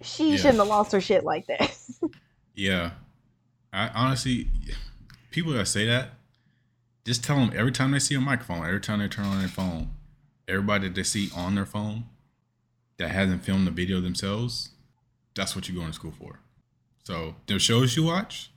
[0.00, 0.36] she Yeah.
[0.38, 1.78] shouldn't have lost her shit like that.
[2.54, 2.90] Yeah,
[3.72, 4.48] I honestly,
[5.30, 6.10] people that say that,
[7.04, 9.48] just tell them every time they see a microphone, every time they turn on their
[9.48, 9.90] phone,
[10.46, 12.04] everybody that they see on their phone
[12.98, 14.70] that hasn't filmed the video themselves,
[15.34, 16.38] that's what you're going to school for.
[17.04, 18.50] So the shows you watch,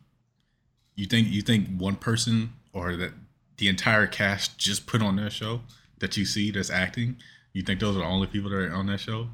[0.95, 3.13] you think you think one person or that
[3.57, 5.61] the entire cast just put on that show
[5.99, 7.17] that you see that's acting,
[7.53, 9.29] you think those are the only people that are on that show?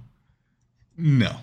[0.96, 1.38] No.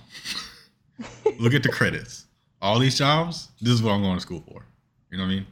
[1.38, 2.26] Look at the credits.
[2.60, 4.64] All these jobs, this is what I'm going to school for.
[5.10, 5.46] You know what I mean?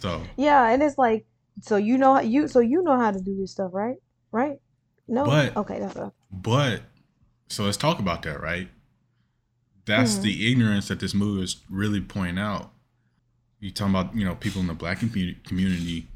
[0.00, 1.24] So yeah and it's like
[1.62, 3.96] so you know you so you know how to do this stuff right
[4.32, 4.58] right
[5.08, 5.96] no But- okay that's
[6.30, 6.82] But
[7.48, 8.68] so let's talk about that, right?
[9.86, 10.22] That's Mhm.
[10.22, 12.72] the ignorance that this movie is really pointing out.
[13.60, 16.08] You talking about you know people in the black community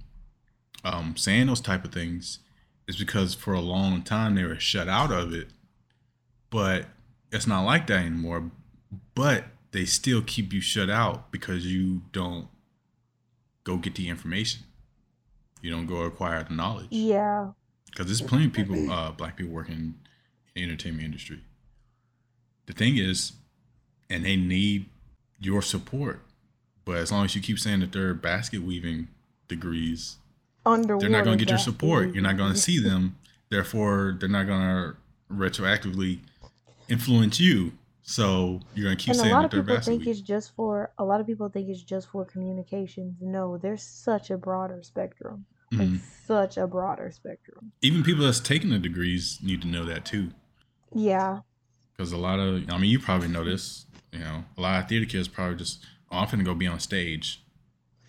[0.85, 2.39] um, saying those type of things
[2.87, 5.49] is because for a long time they were shut out of it,
[6.51, 6.87] but
[7.33, 8.51] it's not like that anymore.
[9.15, 12.49] But they still keep you shut out because you don't
[13.65, 14.63] go get the information.
[15.61, 17.49] You don't go acquire the knowledge yeah
[17.91, 19.95] because there's plenty of people, uh, black people working in
[20.55, 21.41] the entertainment industry.
[22.67, 23.33] The thing is,
[24.11, 24.87] and they need
[25.41, 26.21] your support.
[26.85, 29.09] But as long as you keep saying that they're basket weaving
[29.49, 30.17] degrees,
[30.65, 32.15] underwater they're not going to get your support.
[32.15, 33.17] You're not going to see them.
[33.51, 34.97] Therefore, they're not going to
[35.33, 36.21] retroactively
[36.89, 37.73] influence you.
[38.11, 40.55] So you're going to keep and a saying lot that of people think it's just
[40.57, 43.17] for a lot of people think it's just for communications.
[43.21, 45.45] No there's such a broader spectrum.
[45.73, 46.01] Like Mhm.
[46.27, 47.73] such a broader spectrum.
[47.83, 50.31] Even people that's taking the degrees need to know that too.
[50.95, 51.41] yeah.
[51.93, 53.85] Because a lot of, I mean, you probably know this.
[54.13, 57.45] You know, a lot of theater kids probably just, finna go be on stage,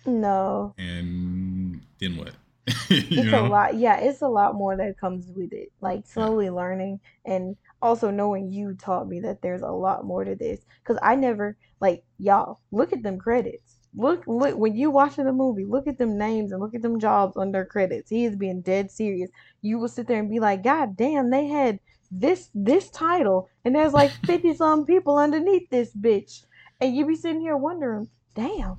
[0.06, 0.74] no.
[0.78, 2.32] And then what?
[2.88, 5.72] it's a lot yeah it's a lot more that comes with it.
[5.82, 10.34] Like slowly learning and also knowing you taught me that there's a lot more to
[10.34, 13.76] this because i never like y'all look at them credits.
[13.96, 17.00] Look look when you watching the movie look at them names and look at them
[17.00, 18.10] jobs under credits.
[18.10, 19.30] He is being dead serious.
[19.62, 23.74] You will sit there and be like god damn they had this this title and
[23.74, 26.44] there's like 50 some people underneath this bitch.
[26.80, 28.76] And you be sitting here wondering damn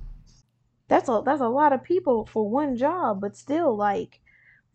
[0.88, 4.20] that's a that's a lot of people for one job but still like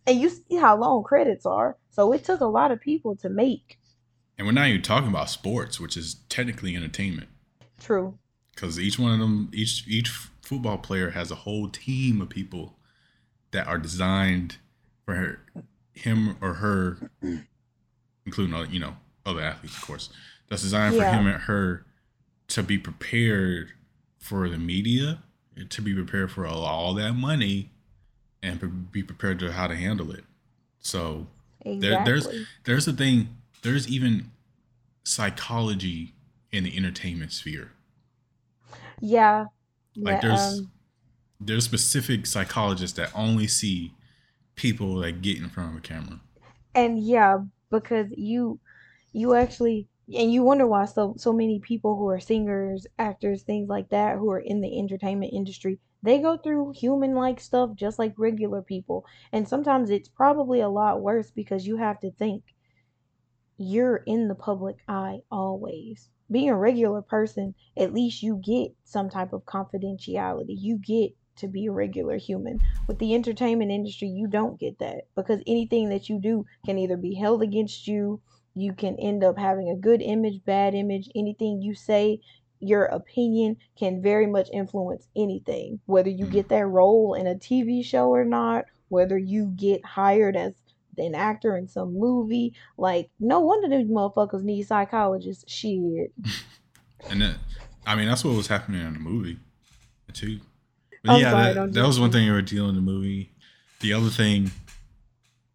[0.07, 1.77] and you see how long credits are.
[1.91, 3.79] So it took a lot of people to make
[4.39, 7.29] And we're not even talking about sports, which is technically entertainment,
[7.81, 8.19] true
[8.55, 10.09] because each one of them, each each
[10.43, 12.77] football player has a whole team of people
[13.53, 14.57] that are designed
[15.05, 15.41] for her,
[15.93, 17.11] him or her,
[18.25, 20.11] including all you know other athletes, of course.
[20.49, 21.85] That's designed for him and her
[22.49, 23.73] to be prepared
[24.19, 25.23] for the media,
[25.69, 27.71] to be prepared for all, that money,
[28.43, 30.25] and be prepared to how to handle it.
[30.79, 31.27] So
[31.65, 31.89] Exactly.
[31.89, 32.29] there, there's
[32.65, 33.29] there's a thing.
[33.67, 34.31] There's even
[35.05, 36.15] psychology
[36.53, 37.73] in the entertainment sphere.
[39.01, 39.47] yeah.
[39.97, 40.73] Like yeah, there's um,
[41.41, 43.95] there's specific psychologists that only see
[44.57, 46.21] people that get in front of a camera.
[46.75, 47.39] and yeah,
[47.71, 48.61] because you
[49.13, 53.69] you actually and you wonder why so so many people who are singers, actors, things
[53.69, 57.99] like that who are in the entertainment industry, they go through human like stuff just
[57.99, 59.05] like regular people.
[59.33, 62.45] And sometimes it's probably a lot worse because you have to think
[63.59, 66.09] you're in the public eye always.
[66.31, 70.57] Being a regular person, at least you get some type of confidentiality.
[70.59, 72.59] You get to be a regular human.
[72.89, 76.97] With the entertainment industry, you don't get that because anything that you do can either
[76.97, 78.21] be held against you,
[78.55, 82.21] you can end up having a good image, bad image, anything you say,
[82.59, 85.79] your opinion can very much influence anything.
[85.85, 86.33] Whether you Mhm.
[86.33, 90.55] get that role in a TV show or not, whether you get hired as
[90.99, 95.45] an actor in some movie, like no wonder these motherfuckers need psychologists.
[95.53, 96.13] Shit.
[97.11, 97.37] And that,
[97.87, 99.39] I mean, that's what was happening in the movie,
[100.13, 100.41] too.
[101.05, 103.31] But I'm yeah, sorry, that, that was one thing you were dealing in the movie.
[103.81, 104.51] The other thing,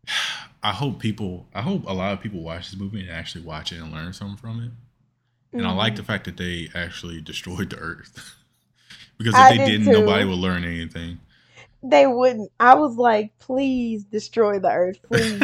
[0.63, 3.71] I hope people, I hope a lot of people watch this movie and actually watch
[3.71, 5.57] it and learn something from it.
[5.57, 5.97] And I like Mhm.
[5.97, 8.35] the fact that they actually destroyed the Earth.
[9.17, 9.91] because if I they did didn't, too.
[9.93, 11.19] nobody would learn anything.
[11.83, 12.51] They wouldn't.
[12.59, 15.41] I was like, please destroy the earth, please.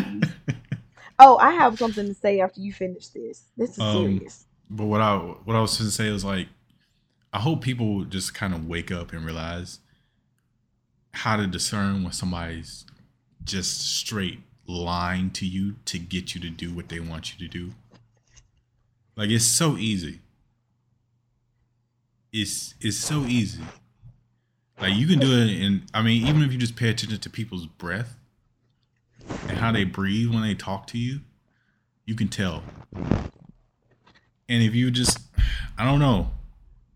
[1.20, 3.44] oh, I have something to say after you finish this.
[3.58, 4.46] This is Um, serious.
[4.70, 6.48] But what I what I was going to say was like,
[7.34, 9.80] I hope people just kind of wake up and realize
[11.14, 12.86] how to discern when somebody's
[13.44, 17.52] just straight lying to you to get you to do what they want you to
[17.52, 17.74] do.
[19.16, 20.20] Like it's so easy.
[22.32, 23.64] It's it's so easy.
[24.80, 27.30] Like you can do it, and I mean, even if you just pay attention to
[27.30, 28.16] people's breath
[29.48, 31.22] and how they breathe when they talk to you,
[32.06, 32.64] you can tell.
[34.50, 35.20] And if you just,
[35.78, 36.30] I don't know,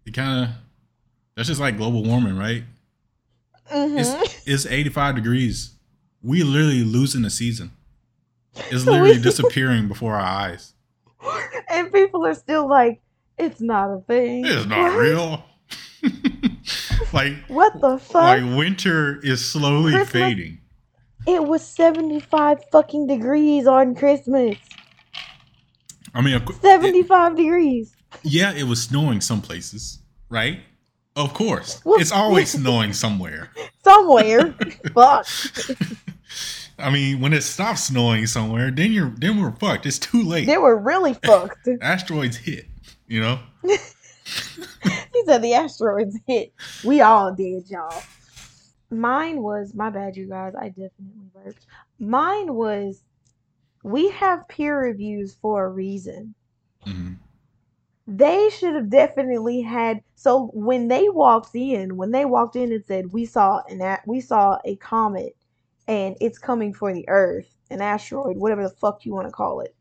[0.05, 0.49] it kind of,
[1.35, 2.63] that's just like global warming, right?
[3.71, 3.99] Mhm.
[3.99, 5.71] It's, it's 85 degrees.
[6.21, 7.71] We literally losing the season.
[8.69, 10.73] It's literally disappearing before our eyes.
[11.69, 13.01] and people are still like,
[13.37, 14.45] it's not a thing.
[14.45, 15.43] It's not real.
[17.13, 18.13] like, What the fuck?
[18.13, 20.57] like winter is slowly Christmas- fading.
[21.27, 24.57] it was 75 fucking degrees on Christmas.
[26.13, 27.95] I mean, it- 75 degrees.
[28.23, 29.99] yeah, it was snowing some places,
[30.29, 30.59] right?
[31.15, 33.49] Of course, Well, it's always snowing somewhere.
[33.83, 34.53] Somewhere.
[34.93, 35.27] fuck.
[36.79, 39.85] I mean, when it stops snowing somewhere, then you're then we're fucked.
[39.85, 40.47] It's too late.
[40.47, 41.67] They were really fucked.
[41.81, 42.65] Asteroids hit.
[43.07, 43.39] You know.
[45.21, 46.51] He said the asteroids hit.
[46.83, 48.03] We all did, y'all.
[48.89, 50.53] Mine was my bad, you guys.
[50.59, 51.65] I definitely burped.
[51.99, 53.03] Mine was
[53.83, 56.33] we have peer reviews for a reason.
[56.85, 57.17] Mhm.
[58.07, 60.01] They should have definitely had.
[60.15, 64.01] So when they walked in, when they walked in and said we saw an a-
[64.07, 65.35] we saw a comet
[65.87, 69.61] and it's coming for the Earth, an asteroid, whatever the fuck you want to call
[69.61, 69.75] it.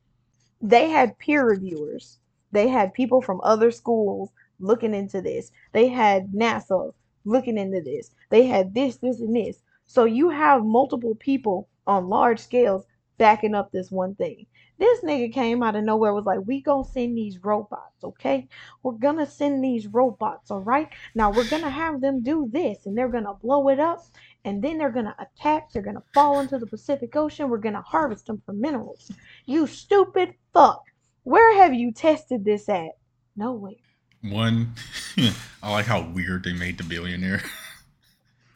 [0.61, 2.18] They had peer reviewers.
[2.53, 4.30] They had people from other schools
[4.61, 5.50] looking into this.
[5.72, 6.92] They had NASA
[7.24, 8.11] looking into this.
[8.28, 9.62] They had this, this, and this.
[9.86, 12.84] So you have multiple people on large scales
[13.18, 14.46] backing up this one thing.
[14.78, 18.48] This nigga came out of nowhere was like, we gonna send these robots, okay?
[18.82, 20.88] We're gonna send these robots, all right?
[21.14, 24.06] Now we're gonna have them do this, and they're gonna blow it up,
[24.46, 25.70] and then they're gonna attack.
[25.70, 27.50] They're gonna fall into the Pacific Ocean.
[27.50, 29.12] We're gonna harvest them for minerals.
[29.44, 30.84] You stupid fuck.
[31.24, 32.92] Where have you tested this at?
[33.36, 33.74] Nowhere.
[34.23, 34.75] One,
[35.62, 37.43] I like how weird they made the billionaire.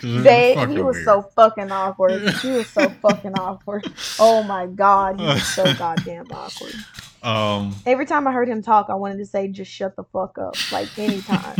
[0.03, 1.05] They, he was weird.
[1.07, 2.29] so fucking awkward.
[2.43, 3.91] He was so fucking awkward.
[4.19, 6.75] Oh my god, he was so goddamn awkward.
[7.23, 10.37] Um, Every time I heard him talk, I wanted to say, just shut the fuck
[10.37, 10.57] up.
[10.71, 11.57] Like anytime.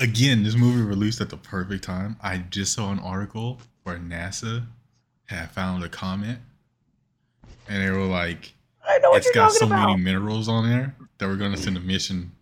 [0.00, 2.16] again, this movie released at the perfect time.
[2.20, 4.66] I just saw an article where NASA
[5.26, 6.38] had found a comet,
[7.68, 8.52] and they were like,
[8.84, 9.86] I know what it's you're got talking so about.
[9.90, 12.32] many minerals on there that we're going to send a mission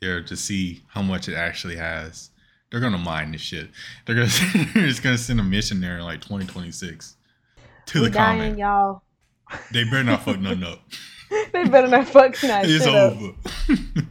[0.00, 2.30] there to see how much it actually has.
[2.70, 3.70] They're going to mine this shit.
[4.04, 7.16] They're going to it's going to send a mission there in like 2026
[7.86, 8.58] to we the dying, comet.
[8.58, 9.02] y'all.
[9.70, 10.80] They better not fuck nothing up.
[11.52, 13.32] they better not fucking that It's over.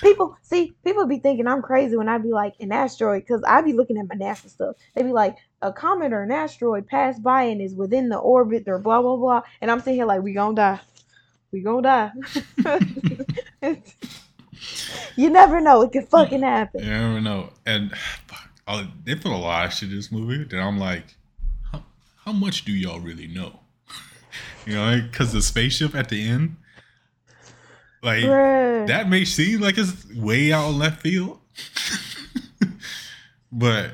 [0.00, 3.64] people see people be thinking I'm crazy when I'd be like an asteroid because I'd
[3.64, 4.76] be looking at my NASA stuff.
[4.94, 8.64] They'd be like a comet or an asteroid passed by and is within the orbit
[8.66, 10.80] or blah blah blah, and I'm sitting here like we gonna die,
[11.52, 12.12] we gonna die.
[15.16, 16.82] you never know; it could fucking happen.
[16.82, 17.50] You never know.
[17.66, 17.92] And
[18.26, 21.04] fuck, they put a lot of shit in this movie that I'm like,
[21.72, 21.84] how,
[22.24, 23.60] how much do y'all really know?
[24.66, 26.56] you know, because the spaceship at the end
[28.02, 28.86] like Bruh.
[28.86, 31.40] that may seem like it's way out left field,
[33.52, 33.92] but.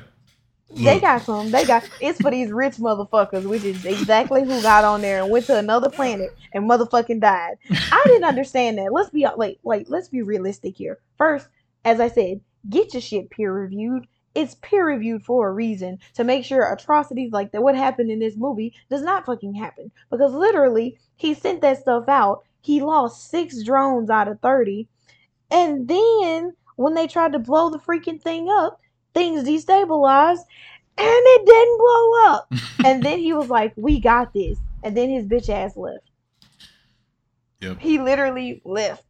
[0.75, 1.51] They got some.
[1.51, 5.31] They got it's for these rich motherfuckers, which is exactly who got on there and
[5.31, 7.57] went to another planet and motherfucking died.
[7.69, 8.91] I didn't understand that.
[8.91, 10.99] Let's be like, like, let's be realistic here.
[11.17, 11.47] First,
[11.83, 16.25] as I said, get your shit peer reviewed it's peer reviewed for a reason to
[16.25, 20.33] make sure atrocities like that what happened in this movie does not fucking happen because
[20.33, 24.87] literally he sent that stuff out he lost six drones out of 30.
[25.51, 28.79] And then when they tried to blow the freaking thing up,
[29.15, 30.43] things destabilized
[30.97, 32.53] and it didn't blow up.
[32.85, 34.59] and then he was like, We got this.
[34.83, 36.11] And then his bitch ass left.
[37.61, 37.79] Yep.
[37.79, 39.03] He literally left.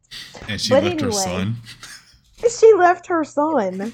[0.48, 1.56] And she but left anyway, her son.
[2.50, 3.92] she left her son.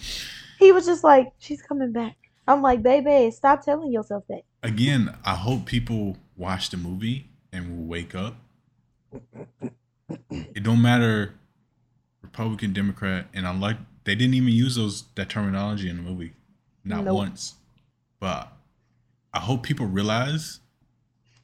[0.61, 2.17] He was just like, She's coming back.
[2.47, 4.43] I'm like, baby, stop telling yourself that.
[4.63, 8.37] Again, I hope people watch the movie and will wake up
[10.31, 11.35] it don't matter
[12.23, 16.33] Republican, Democrat, and I like they didn't even use those that terminology in the movie,
[16.85, 17.17] not nope.
[17.17, 17.55] once.
[18.21, 18.53] But
[19.33, 20.61] I hope people realize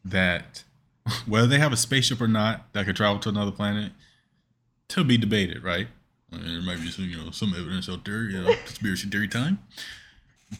[0.05, 0.65] that
[1.27, 3.93] whether they have a spaceship or not that could travel to another planet,
[4.89, 5.89] to be debated, right?
[6.33, 9.29] And there might be some, you know, some evidence out there, you know, conspiracy theory
[9.29, 9.59] time.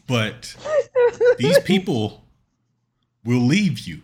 [0.07, 0.57] But
[1.39, 2.25] these people
[3.25, 4.03] will leave you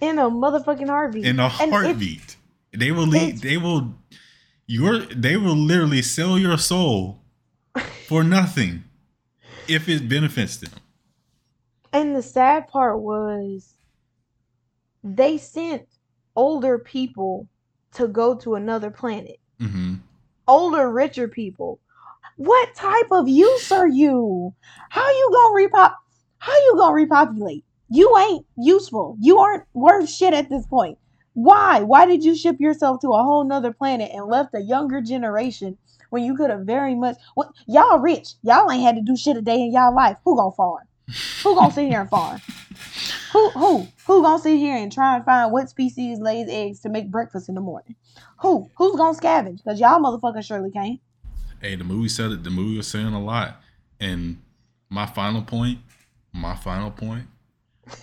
[0.00, 1.24] in a motherfucking heartbeat.
[1.24, 2.36] In a heartbeat.
[2.72, 3.94] They will leave, they will
[4.66, 7.22] your they will literally sell your soul
[8.06, 8.84] for nothing
[9.68, 10.72] if it benefits them.
[11.92, 13.74] And the sad part was
[15.04, 15.86] they sent
[16.36, 17.48] older people
[17.94, 19.38] to go to another planet.
[19.60, 19.94] Mm-hmm.
[20.48, 21.80] Older, richer people.
[22.36, 24.54] What type of use are you?
[24.88, 25.94] How you gonna repop?
[26.38, 27.64] How you gonna repopulate?
[27.90, 29.16] You ain't useful.
[29.20, 30.98] You aren't worth shit at this point.
[31.34, 31.82] Why?
[31.82, 35.78] Why did you ship yourself to a whole nother planet and left a younger generation
[36.12, 38.34] when you could have very much what y'all rich.
[38.42, 40.18] Y'all ain't had to do shit a day in y'all life.
[40.24, 40.86] Who gonna farm?
[41.42, 42.38] Who gonna sit here and farm?
[43.32, 46.90] Who who who gonna sit here and try and find what species lays eggs to
[46.90, 47.96] make breakfast in the morning?
[48.42, 49.64] Who who's gonna scavenge?
[49.64, 51.00] Cause y'all motherfuckers surely can't.
[51.62, 52.44] Hey, the movie said it.
[52.44, 53.62] The movie was saying a lot,
[53.98, 54.42] and
[54.90, 55.78] my final point,
[56.34, 57.26] my final point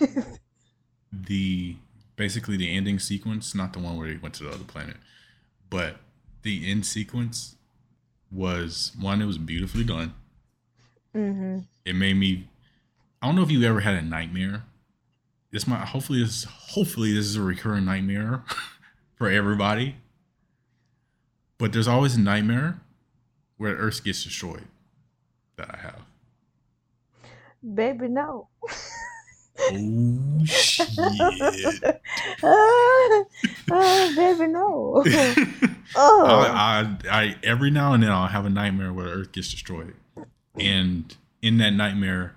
[1.12, 1.76] the
[2.20, 4.96] basically the ending sequence, not the one where he went to the other planet,
[5.70, 5.96] but
[6.42, 7.56] the end sequence
[8.30, 9.22] was one.
[9.22, 10.12] It was beautifully done.
[11.16, 11.60] Mm-hmm.
[11.86, 12.46] It made me.
[13.22, 14.64] I don't know if you ever had a nightmare.
[15.50, 18.44] This might hopefully this hopefully this is a recurring nightmare
[19.16, 19.96] for everybody.
[21.56, 22.82] But there's always a nightmare
[23.56, 24.68] where Earth gets destroyed
[25.56, 26.02] that I have.
[27.74, 28.48] Baby, no.
[29.62, 30.88] Oh shit!
[32.42, 33.26] oh,
[33.70, 35.02] uh, baby, no.
[35.96, 36.26] oh.
[36.26, 39.50] I, I, I, every now and then I'll have a nightmare where the Earth gets
[39.50, 39.94] destroyed,
[40.58, 42.36] and in that nightmare,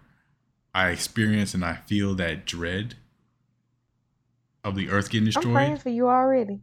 [0.74, 2.96] I experience and I feel that dread
[4.64, 5.48] of the Earth getting destroyed.
[5.48, 6.62] I'm praying for you already.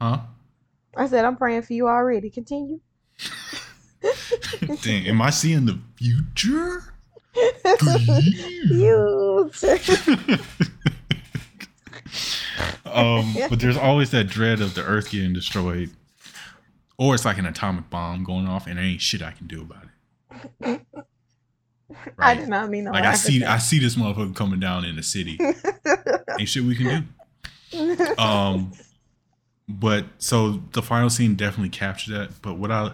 [0.00, 0.20] Huh?
[0.96, 2.30] I said I'm praying for you already.
[2.30, 2.80] Continue.
[4.82, 6.93] Dang, am I seeing the future?
[8.70, 9.50] you.
[12.86, 15.90] um, but there's always that dread of the Earth getting destroyed,
[16.98, 19.62] or it's like an atomic bomb going off, and there ain't shit I can do
[19.62, 20.80] about it.
[22.16, 22.18] Right?
[22.18, 25.02] I did not mean like I see I see this motherfucker coming down in the
[25.02, 25.38] city.
[26.38, 27.08] ain't shit we can
[27.72, 28.14] do.
[28.18, 28.72] Um,
[29.68, 32.42] but so the final scene definitely captured that.
[32.42, 32.92] But what I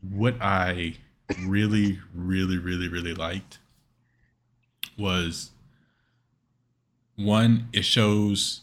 [0.00, 0.94] what I
[1.46, 3.58] really, really, really, really liked
[4.98, 5.50] was
[7.16, 8.62] one, it shows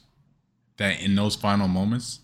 [0.78, 2.20] that in those final moments,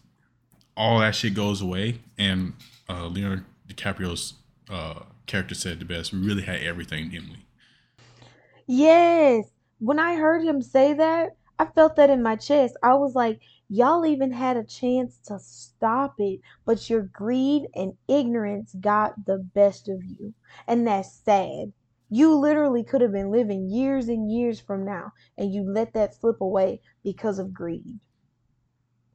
[0.75, 1.99] all that shit goes away.
[2.17, 2.53] And
[2.89, 4.33] uh, Leonardo DiCaprio's
[4.69, 6.13] uh, character said the best.
[6.13, 7.45] We really had everything, didn't we?
[8.67, 9.45] Yes.
[9.79, 12.75] When I heard him say that, I felt that in my chest.
[12.81, 13.39] I was like,
[13.71, 19.37] y'all even had a chance to stop it, but your greed and ignorance got the
[19.37, 20.33] best of you.
[20.67, 21.71] And that's sad.
[22.09, 26.13] You literally could have been living years and years from now, and you let that
[26.13, 27.97] slip away because of greed.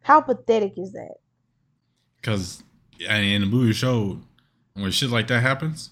[0.01, 1.17] How pathetic is that?
[2.17, 2.65] Because
[2.99, 4.23] in the movie showed
[4.73, 5.91] when shit like that happens,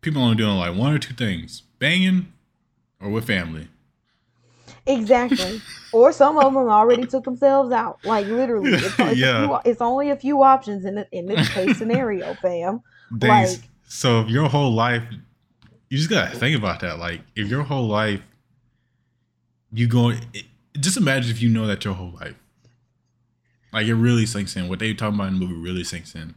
[0.00, 2.32] people only doing like one or two things: banging
[2.98, 3.68] or with family.
[4.86, 5.60] Exactly.
[5.92, 7.98] or some of them already took themselves out.
[8.04, 9.46] Like literally, it's, it's, Yeah.
[9.46, 12.82] few, it's only a few options in the, in this case scenario, fam.
[13.20, 15.02] Like- so if your whole life,
[15.88, 16.98] you just gotta think about that.
[16.98, 18.20] Like if your whole life,
[19.72, 20.20] you go, it,
[20.80, 22.34] just imagine if you know that your whole life,
[23.72, 24.68] like it really sinks in.
[24.68, 26.34] What they talking about in the movie really sinks in.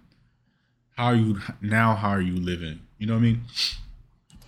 [0.95, 1.95] How are you now?
[1.95, 2.79] How are you living?
[2.97, 3.41] You know what I mean?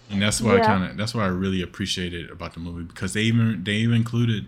[0.10, 3.14] And that's why I kind of that's why I really appreciated about the movie because
[3.14, 4.47] they even they even included,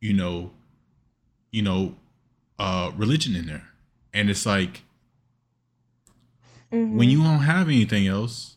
[0.00, 0.52] you know,
[1.50, 1.96] you know,
[2.58, 3.68] uh, religion in there,
[4.14, 4.82] and it's like
[6.72, 6.96] Mhm.
[6.96, 8.56] when you don't have anything else,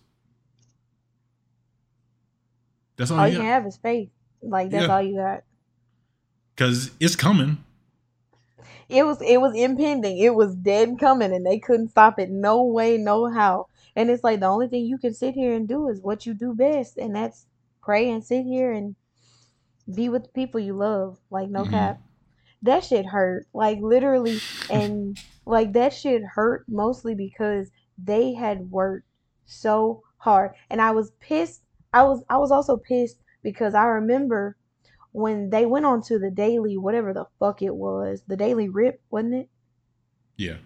[2.97, 4.09] that's all, all you you have is faith.
[4.41, 4.95] Like that's Yeah.
[4.95, 5.43] all you got.
[6.55, 7.57] Because it's coming.
[8.88, 10.18] It was it was impending.
[10.18, 12.30] It was dead coming, and they couldn't stop it.
[12.30, 13.68] No way, no how.
[13.95, 16.33] And it's like the only thing you can sit here and do is what you
[16.33, 17.47] do best, and that's
[17.81, 18.95] pray and sit here and
[19.93, 21.19] be with the people you love.
[21.29, 21.71] Like no Mhm.
[21.71, 22.01] cap.
[22.61, 23.47] That shit hurt.
[23.53, 29.07] Like literally, and like that shit hurt mostly because they had worked
[29.45, 31.63] so hard, and I was pissed.
[31.93, 34.57] I was I was also pissed because I remember
[35.13, 39.01] when they went on to the daily whatever the fuck it was the daily rip
[39.09, 39.49] wasn't it
[40.37, 40.57] Yeah.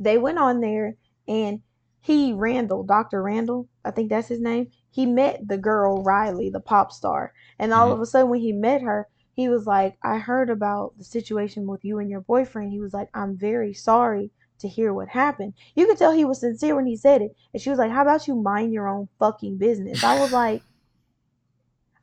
[0.00, 0.96] they went on there
[1.26, 1.62] and
[2.08, 4.68] he randall dr randall i think that's his name.
[4.90, 7.32] He met the girl riley the pop star.
[7.58, 7.92] And all Mhm.
[7.92, 11.66] of a sudden when he met her he was like i heard about the situation
[11.66, 12.72] with you and your boyfriend.
[12.72, 14.30] He was like i'm very sorry
[14.60, 15.52] to hear what happened.
[15.76, 17.36] You could tell he was sincere when he said it.
[17.52, 20.02] And she was like how about you mind your own fucking business?
[20.02, 20.62] I was like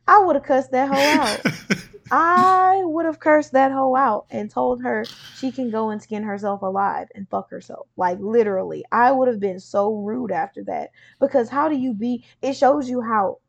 [0.07, 1.47] i would have cussed that hoe out
[2.11, 6.23] I would have cursed that hoe out and told her she can go and skin
[6.23, 7.87] herself alive and fuck herself.
[7.97, 8.85] Like literally.
[8.91, 10.91] I would have been so rude after that.
[11.19, 13.39] Because how do you be it shows you how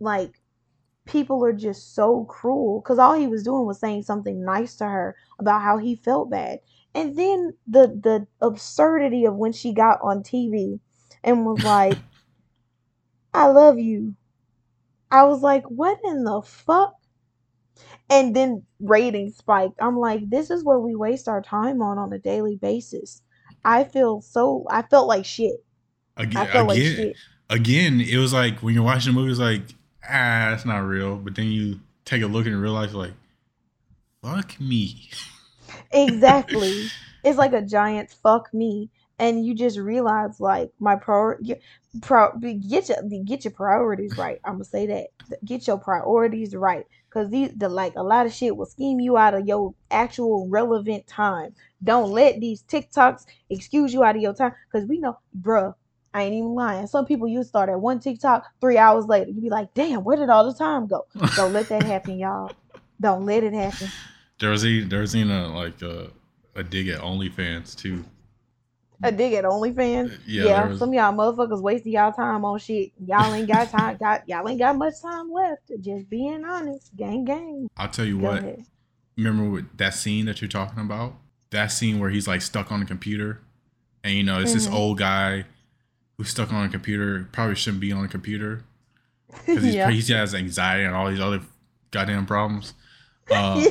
[0.00, 0.40] like
[1.08, 2.80] people are just so cruel.
[2.82, 6.30] Cause all he was doing was saying something nice to her about how he felt
[6.30, 6.60] bad.
[6.94, 10.80] And then the the absurdity of when she got on TV
[11.24, 11.98] and was like,
[13.34, 14.14] I love you.
[15.10, 16.97] I was like, what in the fuck?
[18.10, 19.80] And then ratings spiked.
[19.80, 23.22] I'm like, this is what we waste our time on on a daily basis.
[23.64, 24.66] I feel so.
[24.70, 25.64] I felt like shit.
[26.16, 27.16] again, I felt like again, shit.
[27.50, 29.62] again, it was like when you're watching the movie, it's like,
[30.04, 31.16] ah, that's not real.
[31.16, 33.12] But then you take a look and realize, like,
[34.22, 35.10] fuck me.
[35.92, 36.88] Exactly.
[37.24, 41.60] it's like a giant fuck me, and you just realize like my prior, y-
[42.00, 44.40] pro, get your get your priorities right.
[44.44, 45.08] I'm gonna say that.
[45.44, 46.86] Get your priorities right.
[47.10, 50.46] Cause these the like a lot of shit will scheme you out of your actual
[50.48, 51.54] relevant time.
[51.82, 54.52] Don't let these TikToks excuse you out of your time.
[54.72, 55.74] Cause we know, bruh,
[56.12, 56.86] I ain't even lying.
[56.86, 60.16] Some people you start at one TikTok, three hours later, you be like, damn, where
[60.16, 61.06] did all the time go?
[61.36, 62.52] Don't let that happen, y'all.
[63.00, 63.88] Don't let it happen.
[64.40, 66.10] There was even, there was even a, like a,
[66.54, 68.04] a dig at OnlyFans too.
[69.02, 70.18] A dig at OnlyFans.
[70.26, 72.90] Yeah, Yeah, was- some of y'all motherfuckers wasting y'all time on shit.
[73.06, 73.96] Y'all ain't got time.
[74.00, 75.70] Got y'all ain't got much time left.
[75.80, 76.94] Just being honest.
[76.96, 77.68] Gang, gang.
[77.76, 78.38] I'll tell you Go what.
[78.38, 78.64] ahead.
[79.16, 81.14] remember what, that scene that you're talking about?
[81.50, 83.40] That scene where he's like stuck on the computer,
[84.04, 84.74] and you know it's this Mhm.
[84.74, 85.44] old guy
[86.16, 87.28] who's stuck on a computer.
[87.32, 88.64] Probably shouldn't be on a computer
[89.46, 89.90] because he's yeah.
[89.90, 91.40] he has anxiety and all these other
[91.92, 92.74] goddamn problems.
[93.30, 93.62] Uh,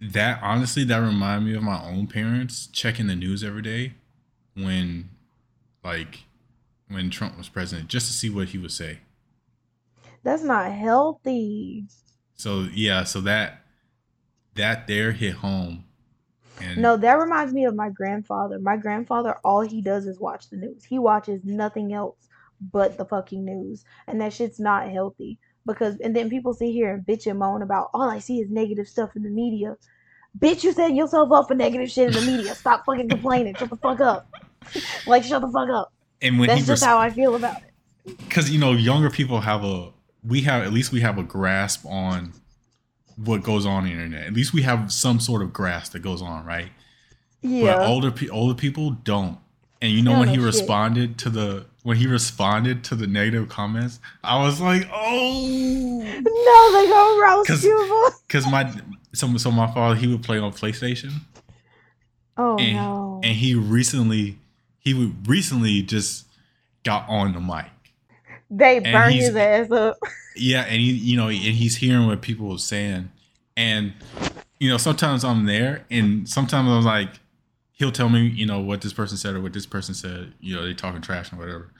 [0.00, 3.94] that honestly, that reminded me of my own parents checking the news every day
[4.58, 5.10] when,
[5.84, 6.24] like,
[6.88, 9.00] when Trump was president, just to see what he would say.
[10.22, 11.86] That's not healthy.
[12.34, 13.62] So yeah, so that
[14.54, 15.84] that there hit home.
[16.60, 18.58] And No, that reminds me of my grandfather.
[18.58, 20.84] My grandfather, all he does is watch the news.
[20.84, 22.28] He watches nothing else
[22.72, 23.84] but the fucking news.
[24.08, 25.38] And that shit's not healthy.
[25.66, 28.50] Because and then people sit here and bitch and moan about all I see is
[28.50, 29.76] negative stuff in the media.
[30.38, 32.54] Bitch, you setting yourself up for negative shit in the media.
[32.54, 33.54] Stop fucking complaining.
[33.54, 34.28] Shut the fuck up.
[35.06, 35.92] like shut the fuck up.
[36.22, 38.18] and when That's just res- how I feel about it.
[38.18, 39.90] because you know younger people have a
[40.22, 42.32] we have at least we have a grasp on
[43.16, 44.26] what goes on, on the internet.
[44.26, 46.70] At least we have some sort of grasp that goes on, right?
[47.42, 47.86] But Yeah.
[47.86, 49.38] older pe- older people don't.
[49.80, 50.46] And you know They when don't he shit.
[50.46, 56.72] responded to the when he responded to the negative comments, I was like, oh, No,
[56.82, 58.10] they gonna roast 'Cause- you.
[58.26, 58.72] because my
[59.14, 61.12] so so my father he would play on PlayStation,
[62.36, 63.20] Oh and no.
[63.22, 64.38] and he recently
[64.80, 66.26] he would recently just
[66.84, 67.66] got on the mic.
[68.50, 69.96] they and burn his ass up.
[70.36, 73.10] Yeah, and he, you know, and he's hearing what people are saying,
[73.56, 73.92] and
[74.60, 77.10] you know, sometimes I'm there, and sometimes I'm like,
[77.78, 80.34] he'll tell me, you know, what this person said or what this person said.
[80.40, 81.72] You know, they talking trash and whatever.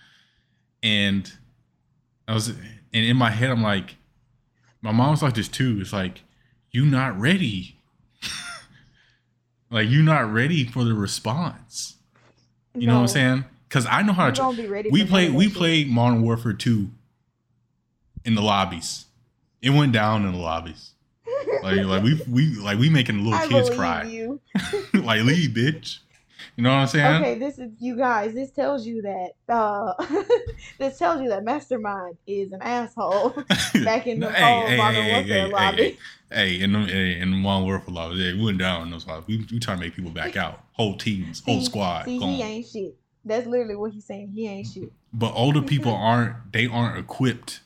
[0.83, 1.31] And
[2.27, 2.59] I was, and
[2.93, 3.97] in my head, I'm like,
[4.81, 5.79] my mom's like this too.
[5.81, 6.23] It's like,
[6.71, 7.77] you not ready.
[9.71, 11.97] like you not ready for the response.
[12.75, 13.45] You know what I'm saying?
[13.69, 14.33] Because I know how to.
[14.33, 16.89] don't be ready we played we played Modern Warfare 2
[18.25, 19.07] in the lobbies.
[19.61, 20.93] It went down in the lobbies.
[21.77, 24.05] Like like we we like we making little I kids cry.
[24.05, 24.41] you.
[24.95, 25.99] like leave, bitch.
[26.57, 27.23] You know what I'm saying?
[27.23, 28.33] Okay, this is you guys.
[28.35, 29.93] This tells you that uh,
[30.79, 33.31] this tells you that Mastermind is an asshole
[33.85, 35.83] back in the Hey, old hey, Modern hey, Warfare hey, lobby.
[35.83, 35.97] hey,
[36.31, 39.07] Hey, in the hey, in the Modern Warfare lobbies, yeah, we went down in those
[39.07, 39.27] lobbies.
[39.29, 40.63] We, we trying to make people back out.
[40.73, 42.05] Whole teams, whole See- squad.
[42.07, 42.29] See, gone.
[42.29, 42.95] he ain't shit.
[43.25, 44.33] That's literally what he's saying.
[44.35, 44.91] He ain't shit.
[45.13, 47.61] but older people aren't they aren't equipped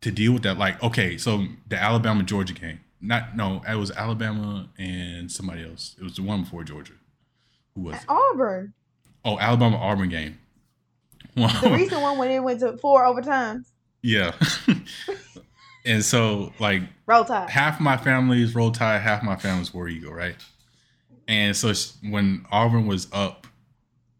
[0.00, 3.90] to deal with that like okay so the alabama georgia game not no it was
[3.92, 5.96] alabama and somebody else.
[5.98, 6.92] It was the one before georgia.
[7.74, 8.04] Who was it?
[8.08, 8.74] Auburn,
[9.24, 10.38] oh alabama auburn game.
[11.34, 13.66] The recent one when it went to four overtimes.
[14.02, 14.32] yeah.
[15.86, 17.48] And so like Roll Tide.
[17.48, 20.36] half my family is roll tide half my family is war eagle right?
[21.26, 21.72] And so
[22.02, 23.46] when auburn was up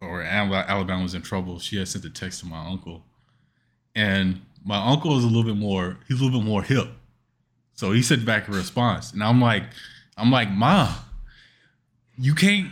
[0.00, 3.04] or alabama was in trouble she had sent a text to my uncle.
[3.94, 6.88] And my uncle is a little bit more he's a little bit more hip
[7.80, 9.64] so he sent back a response and i'm like
[10.16, 10.94] i'm like ma
[12.18, 12.70] you can't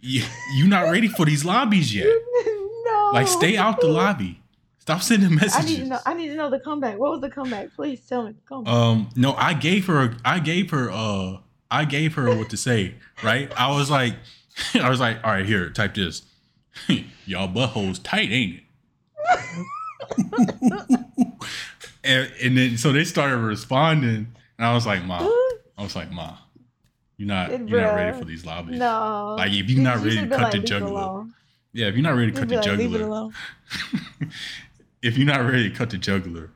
[0.00, 0.22] you,
[0.56, 2.06] you not ready for these lobbies yet
[2.84, 3.10] no.
[3.14, 4.42] like stay out the lobby
[4.82, 5.56] stop sending messages.
[5.56, 5.98] I need to know.
[6.04, 6.98] I need to know the comeback.
[6.98, 7.72] What was the comeback?
[7.76, 8.34] Please tell me.
[8.66, 11.36] Um, no, I gave her, I gave her, uh,
[11.70, 13.50] I gave her what to say, right?
[13.56, 14.14] I was like,
[14.74, 16.22] I was like, all right, here, type this.
[17.26, 18.62] Y'all buttholes tight, ain't it?
[22.04, 25.18] and, and then so they started responding, and I was like, Ma,
[25.78, 26.36] I was like, Ma,
[27.16, 28.78] you're not, you're not ready for these lobbies.
[28.78, 29.34] no.
[29.38, 31.26] Like if you're You- not you ready to cut like, the "Leave it jugular,
[31.72, 33.32] yeah, if you're not ready to cut the like, it alone.
[35.02, 36.50] if you're not ready to cut the jugular,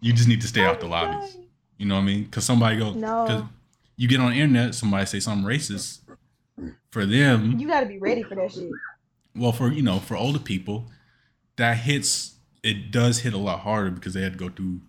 [0.00, 1.36] you just need to stay oh out the lobbies.
[1.78, 2.24] You know what I mean?
[2.24, 3.24] Because somebody go, No.
[3.26, 3.42] because
[3.96, 6.00] you get on the internet, somebody say something racist.
[6.90, 8.70] For them, You got to be ready for that shit.
[9.34, 10.86] well, for you know, for older people,
[11.56, 12.34] that hits.
[12.62, 14.80] It does hit a lot harder because they had to go through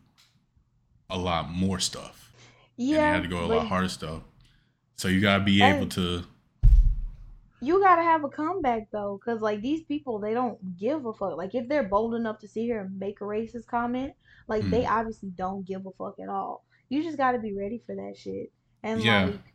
[1.09, 2.31] a lot more stuff.
[2.77, 3.13] and they Yeah.
[3.13, 4.23] had to go a lot harder stuff.
[4.95, 6.23] So you gotta be able to.
[7.61, 11.13] You got to have a comeback though, because like these people, they don't give a
[11.13, 11.37] fuck.
[11.37, 14.13] Like if they're bold enough to sit here and make a racist comment,
[14.49, 14.89] like they Mm.
[14.91, 16.65] obviously don't give a fuck at all.
[16.89, 18.51] You just got to be ready for that shit.
[18.83, 19.25] And Yeah.
[19.25, 19.53] like,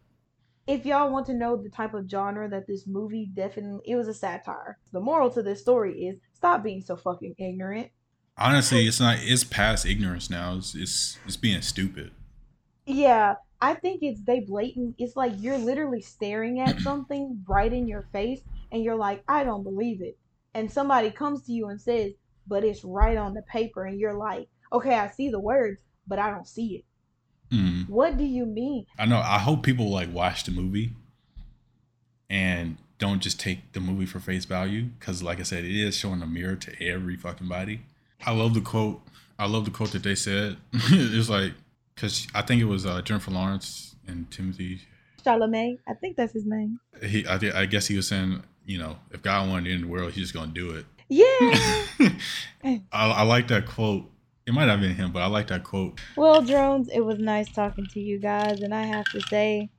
[0.67, 4.09] if y'all want to know the type of genre that this movie definitely, it was
[4.09, 4.79] a satire.
[4.93, 7.91] The moral to this story is stop being so fucking ignorant.
[8.39, 9.19] Honestly, it's not.
[9.21, 10.57] It's past ignorance now.
[10.57, 12.13] It's it's, it's being stupid.
[12.87, 14.95] Yeah, I think it's they blatant.
[14.99, 18.41] It's like you're literally staring at something right in your face,
[18.71, 20.17] and you're like, I don't believe it.
[20.55, 22.13] And somebody comes to you and says,
[22.47, 26.19] but it's right on the paper, and you're like, okay, I see the words, but
[26.19, 27.55] I don't see it.
[27.55, 27.89] Mm.
[27.89, 28.87] What do you mean?
[28.99, 29.19] I know.
[29.19, 30.93] I hope people like watch the movie
[32.29, 35.97] and don't just take the movie for face value because, like I said, it is
[35.97, 37.83] showing a mirror to every fucking body.
[38.25, 39.03] I love the quote.
[39.39, 40.57] I love the quote that they said.
[40.73, 41.53] it's like
[41.95, 44.81] because I think it was uh, Jennifer Lawrence and Timothy.
[45.25, 46.81] Chalamet, I think that's his name.
[47.03, 49.89] He, I, I guess he was saying, you know, if God wanted to end the
[49.89, 50.87] world, he's just gonna do it.
[51.09, 51.31] Yeah.
[52.65, 54.11] I, I like that quote.
[54.47, 56.01] It might not have been him, but I like that quote.
[56.17, 59.71] well, drones, it was nice talking to you guys, and I have to say,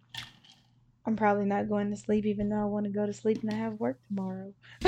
[1.06, 3.52] I'm probably not going to sleep, even though I want to go to sleep and
[3.52, 4.54] I have work tomorrow.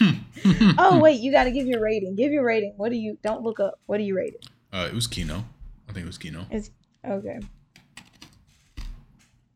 [0.78, 2.14] Oh wait, you got to give your rating.
[2.14, 2.74] Give your rating.
[2.76, 3.18] What do you?
[3.22, 3.80] Don't look up.
[3.86, 4.46] What do you rate it?
[4.72, 5.44] Uh, it was Kino.
[5.88, 6.46] I think it was Kino.
[6.50, 6.70] It's
[7.04, 7.38] Okay.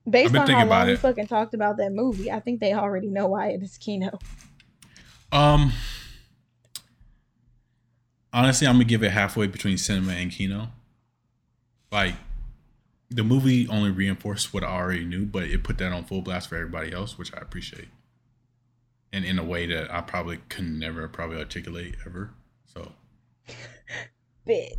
[0.09, 3.27] Based on how long we fucking talked about that movie, I think they already know
[3.27, 4.19] why it is Kino.
[5.31, 5.73] Um,
[8.33, 10.69] honestly, I'm gonna give it halfway between cinema and Kino.
[11.93, 12.15] Like,
[13.11, 16.49] the movie only reinforced what I already knew, but it put that on full blast
[16.49, 17.89] for everybody else, which I appreciate,
[19.13, 22.31] and in a way that I probably could never probably articulate ever.
[22.67, 22.93] So,
[24.47, 24.75] Bit.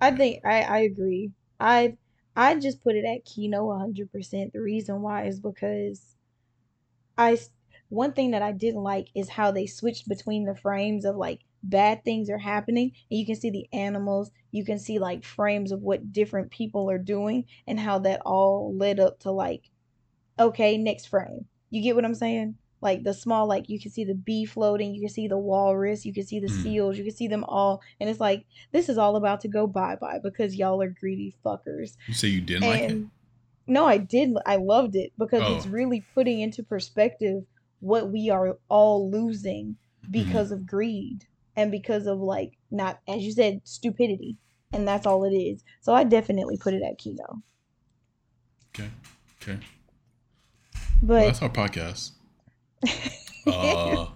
[0.00, 1.32] I think I I agree.
[1.58, 1.96] I
[2.36, 4.52] I just put it at Kino 100%.
[4.52, 6.16] The reason why is because
[7.18, 7.38] I
[7.88, 11.40] one thing that I didn't like is how they switched between the frames of like
[11.62, 15.72] bad things are happening and you can see the animals, you can see like frames
[15.72, 19.70] of what different people are doing and how that all led up to like
[20.38, 21.46] okay, next frame.
[21.68, 22.56] You get what I'm saying?
[22.82, 26.04] Like the small, like you can see the bee floating, you can see the walrus,
[26.06, 26.62] you can see the Mhm.
[26.62, 29.66] seals, you can see them all, and it's like this is all about to go
[29.66, 31.96] bye bye because y'all are greedy fuckers.
[32.06, 33.02] you say you didn't like it?
[33.66, 34.34] No, I did.
[34.46, 35.70] I loved it because it's Oh.
[35.70, 37.44] really putting into perspective
[37.80, 40.12] what we are all losing Mm-hmm.
[40.12, 41.26] because of greed
[41.56, 44.38] and because of like not, as you said, stupidity,
[44.72, 45.62] and that's all it is.
[45.82, 47.42] So I definitely put it at Kino.
[48.74, 48.88] Okay.
[49.42, 49.58] Okay.
[51.02, 52.12] Well, But that's our podcast.
[53.46, 54.06] Uh,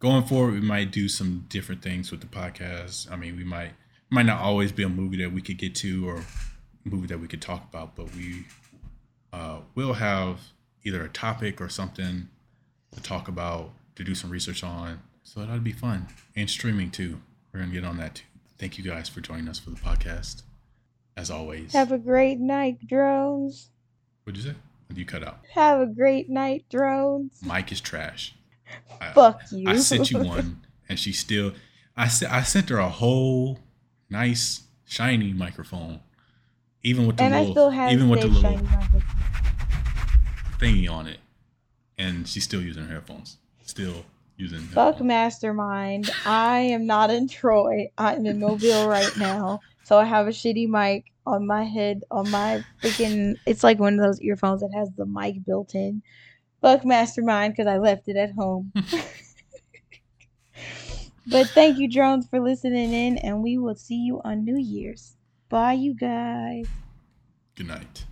[0.00, 3.10] going forward, we might do some different things with the podcast.
[3.10, 3.70] I mean, we might
[4.10, 6.24] might not always be a movie that we could get to or
[6.84, 8.44] movie that we could talk about, but we
[9.32, 10.40] uh, will have
[10.84, 12.28] either a topic or something
[12.92, 15.00] to talk about, to do some research on.
[15.22, 16.08] So that'd be fun.
[16.36, 17.20] And streaming too.
[17.52, 18.24] We're gonna get on that too.
[18.58, 20.42] Thank you guys for joining us for the podcast.
[21.16, 21.72] As always.
[21.72, 23.70] have a great night, drones.
[24.24, 24.56] What'd you say?
[24.92, 25.38] You cut out?
[25.52, 27.40] Have a great night, drones.
[27.44, 28.34] Mike is trash.
[29.00, 29.68] I- Fuck you.
[29.68, 31.52] I sent you one, and she still.
[31.96, 32.32] I sent.
[32.32, 33.58] I sent her a whole
[34.10, 36.00] nice shiny microphone,
[36.82, 38.60] even with the and I little, even with the little
[40.58, 41.18] thingy on it,
[41.98, 43.38] and she's still using her headphones.
[43.64, 44.04] Still
[44.36, 44.60] using.
[44.60, 45.08] Fuck headphones.
[45.08, 46.10] Mastermind.
[46.26, 47.90] I am not in Troy.
[47.98, 49.60] I'm in Mobile right now.
[49.84, 53.38] So I have a shitty mic on my head, on my freaking.
[53.46, 56.02] It's like one of those earphones that has the mic built in.
[56.60, 58.72] Fuck Mastermind because I left it at home.
[61.26, 65.16] but thank you, drones, for listening in, and we will see you on New Year's.
[65.48, 66.66] Bye, you guys.
[67.54, 68.04] Good night.